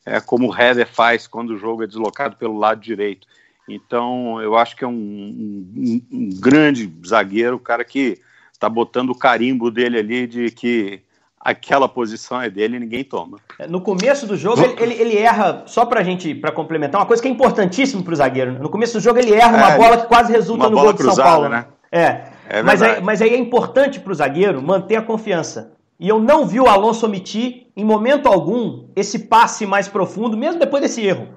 é, 0.03 0.19
como 0.19 0.49
o 0.49 0.55
Header 0.55 0.87
faz 0.87 1.27
quando 1.27 1.51
o 1.51 1.59
jogo 1.59 1.83
é 1.83 1.87
deslocado 1.87 2.35
pelo 2.35 2.57
lado 2.57 2.81
direito. 2.81 3.27
Então, 3.69 4.41
eu 4.41 4.57
acho 4.57 4.75
que 4.75 4.83
é 4.83 4.87
um, 4.87 4.91
um, 4.93 6.01
um 6.11 6.29
grande 6.39 6.91
zagueiro, 7.05 7.57
o 7.57 7.59
cara 7.59 7.85
que 7.85 8.19
está 8.51 8.67
botando 8.67 9.11
o 9.11 9.15
carimbo 9.17 9.69
dele 9.69 9.99
ali 9.99 10.25
de 10.25 10.49
que 10.49 11.01
aquela 11.39 11.87
posição 11.87 12.41
é 12.41 12.49
dele 12.49 12.77
e 12.77 12.79
ninguém 12.79 13.03
toma. 13.03 13.37
É, 13.59 13.67
no 13.67 13.81
começo 13.81 14.25
do 14.25 14.35
jogo, 14.35 14.61
ele, 14.61 14.75
ele, 14.79 14.93
ele 15.01 15.17
erra, 15.17 15.63
só 15.65 15.85
pra 15.85 16.03
gente, 16.03 16.33
para 16.35 16.51
complementar, 16.51 16.99
uma 16.99 17.07
coisa 17.07 17.21
que 17.21 17.27
é 17.27 17.31
importantíssima 17.31 18.03
pro 18.03 18.15
zagueiro. 18.15 18.53
No 18.53 18.69
começo 18.69 18.93
do 18.93 18.99
jogo, 18.99 19.19
ele 19.19 19.33
erra 19.33 19.57
uma 19.57 19.71
é, 19.73 19.77
bola 19.77 19.97
que 19.97 20.07
quase 20.07 20.31
resulta 20.31 20.69
no 20.69 20.79
gol 20.79 20.93
de 20.93 21.03
São 21.03 21.15
Paulo. 21.15 21.49
Né? 21.49 21.65
É. 21.91 22.37
É 22.49 22.63
mas, 22.63 22.81
aí, 22.81 23.01
mas 23.01 23.21
aí 23.21 23.33
é 23.33 23.37
importante 23.37 23.99
para 23.99 24.11
o 24.11 24.15
zagueiro 24.15 24.61
manter 24.61 24.95
a 24.95 25.01
confiança. 25.01 25.73
E 25.99 26.07
eu 26.07 26.19
não 26.19 26.45
vi 26.45 26.59
o 26.59 26.67
Alonso 26.67 27.05
omitir, 27.05 27.67
em 27.75 27.83
momento 27.83 28.27
algum, 28.27 28.85
esse 28.95 29.19
passe 29.19 29.65
mais 29.65 29.87
profundo, 29.87 30.37
mesmo 30.37 30.59
depois 30.59 30.81
desse 30.81 31.05
erro. 31.05 31.27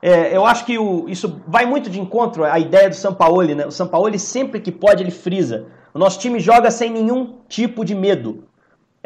É, 0.00 0.36
eu 0.36 0.44
acho 0.44 0.64
que 0.64 0.78
o, 0.78 1.08
isso 1.08 1.40
vai 1.46 1.66
muito 1.66 1.90
de 1.90 2.00
encontro 2.00 2.44
à 2.44 2.58
ideia 2.58 2.88
do 2.88 2.94
Sampaoli, 2.94 3.54
né? 3.54 3.66
O 3.66 3.70
Sampaoli, 3.70 4.18
sempre 4.18 4.60
que 4.60 4.72
pode, 4.72 5.02
ele 5.02 5.10
frisa. 5.10 5.66
O 5.92 5.98
nosso 5.98 6.18
time 6.18 6.40
joga 6.40 6.70
sem 6.70 6.90
nenhum 6.90 7.38
tipo 7.48 7.84
de 7.84 7.94
medo. 7.94 8.44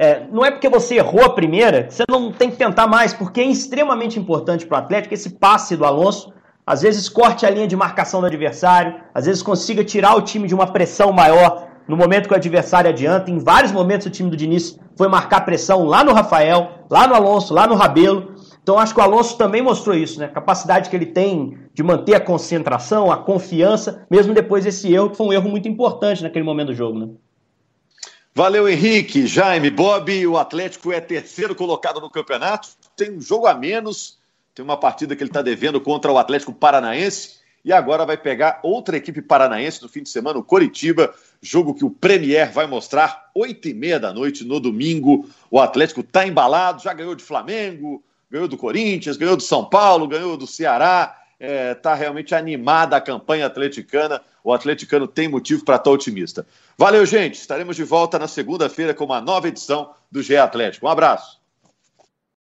É, 0.02 0.26
não 0.32 0.42
é 0.42 0.50
porque 0.50 0.66
você 0.66 0.94
errou 0.94 1.22
a 1.22 1.28
primeira 1.28 1.82
que 1.84 1.92
você 1.92 2.04
não 2.08 2.32
tem 2.32 2.50
que 2.50 2.56
tentar 2.56 2.86
mais, 2.86 3.12
porque 3.12 3.38
é 3.42 3.44
extremamente 3.44 4.18
importante 4.18 4.64
para 4.64 4.76
o 4.76 4.78
Atlético 4.78 5.12
esse 5.12 5.28
passe 5.28 5.76
do 5.76 5.84
Alonso 5.84 6.32
às 6.66 6.80
vezes 6.80 7.08
corte 7.08 7.44
a 7.44 7.50
linha 7.50 7.66
de 7.66 7.76
marcação 7.76 8.20
do 8.20 8.26
adversário, 8.26 8.94
às 9.12 9.26
vezes 9.26 9.42
consiga 9.42 9.84
tirar 9.84 10.14
o 10.14 10.22
time 10.22 10.46
de 10.48 10.54
uma 10.54 10.68
pressão 10.68 11.12
maior 11.12 11.66
no 11.86 11.96
momento 11.96 12.28
que 12.28 12.32
o 12.32 12.36
adversário 12.36 12.88
adianta. 12.88 13.30
Em 13.30 13.38
vários 13.38 13.72
momentos 13.72 14.06
o 14.06 14.10
time 14.10 14.30
do 14.30 14.36
Diniz 14.36 14.78
foi 14.96 15.08
marcar 15.08 15.40
pressão 15.42 15.84
lá 15.84 16.04
no 16.04 16.14
Rafael, 16.14 16.86
lá 16.88 17.06
no 17.06 17.14
Alonso, 17.14 17.52
lá 17.52 17.66
no 17.66 17.74
Rabelo. 17.74 18.34
Então 18.62 18.78
acho 18.78 18.94
que 18.94 19.00
o 19.00 19.02
Alonso 19.02 19.36
também 19.36 19.60
mostrou 19.60 19.96
isso, 19.96 20.18
né? 20.18 20.26
A 20.26 20.28
capacidade 20.28 20.88
que 20.88 20.96
ele 20.96 21.06
tem 21.06 21.58
de 21.74 21.82
manter 21.82 22.14
a 22.14 22.20
concentração, 22.20 23.10
a 23.10 23.16
confiança, 23.16 24.06
mesmo 24.10 24.32
depois 24.32 24.64
desse 24.64 24.90
erro, 24.94 25.10
que 25.10 25.16
foi 25.16 25.26
um 25.26 25.32
erro 25.32 25.50
muito 25.50 25.68
importante 25.68 26.22
naquele 26.22 26.44
momento 26.44 26.68
do 26.68 26.74
jogo, 26.74 26.98
né? 26.98 27.08
Valeu, 28.34 28.68
Henrique, 28.68 29.26
Jaime, 29.26 29.70
Bob. 29.70 30.26
O 30.26 30.38
Atlético 30.38 30.92
é 30.92 31.00
terceiro 31.00 31.54
colocado 31.54 32.00
no 32.00 32.10
campeonato, 32.10 32.70
tem 32.96 33.10
um 33.10 33.20
jogo 33.20 33.46
a 33.46 33.54
menos 33.54 34.20
tem 34.54 34.64
uma 34.64 34.76
partida 34.76 35.14
que 35.14 35.22
ele 35.22 35.30
está 35.30 35.42
devendo 35.42 35.80
contra 35.80 36.12
o 36.12 36.18
Atlético 36.18 36.52
Paranaense 36.52 37.40
e 37.64 37.72
agora 37.72 38.06
vai 38.06 38.16
pegar 38.16 38.60
outra 38.62 38.96
equipe 38.96 39.20
paranaense 39.20 39.82
no 39.82 39.88
fim 39.88 40.02
de 40.02 40.08
semana, 40.08 40.38
o 40.38 40.44
Coritiba, 40.44 41.14
jogo 41.42 41.74
que 41.74 41.84
o 41.84 41.90
Premier 41.90 42.50
vai 42.50 42.66
mostrar 42.66 43.30
oito 43.34 43.68
e 43.68 43.74
meia 43.74 44.00
da 44.00 44.12
noite 44.12 44.44
no 44.44 44.58
domingo. 44.58 45.28
O 45.50 45.60
Atlético 45.60 46.00
está 46.00 46.26
embalado, 46.26 46.82
já 46.82 46.92
ganhou 46.92 47.14
de 47.14 47.22
Flamengo, 47.22 48.02
ganhou 48.30 48.48
do 48.48 48.56
Corinthians, 48.56 49.16
ganhou 49.16 49.36
do 49.36 49.42
São 49.42 49.64
Paulo, 49.64 50.08
ganhou 50.08 50.36
do 50.36 50.46
Ceará. 50.46 51.19
Está 51.40 51.46
é, 51.46 51.74
tá 51.74 51.94
realmente 51.94 52.34
animada 52.34 52.96
a 52.96 53.00
campanha 53.00 53.46
atleticana. 53.46 54.20
O 54.44 54.52
atleticano 54.52 55.08
tem 55.08 55.26
motivo 55.26 55.64
para 55.64 55.76
estar 55.76 55.84
tá 55.84 55.90
otimista. 55.90 56.46
Valeu, 56.76 57.06
gente. 57.06 57.36
Estaremos 57.36 57.76
de 57.76 57.84
volta 57.84 58.18
na 58.18 58.28
segunda-feira 58.28 58.92
com 58.92 59.06
uma 59.06 59.22
nova 59.22 59.48
edição 59.48 59.94
do 60.12 60.22
GE 60.22 60.36
Atlético. 60.36 60.86
Um 60.86 60.90
abraço. 60.90 61.39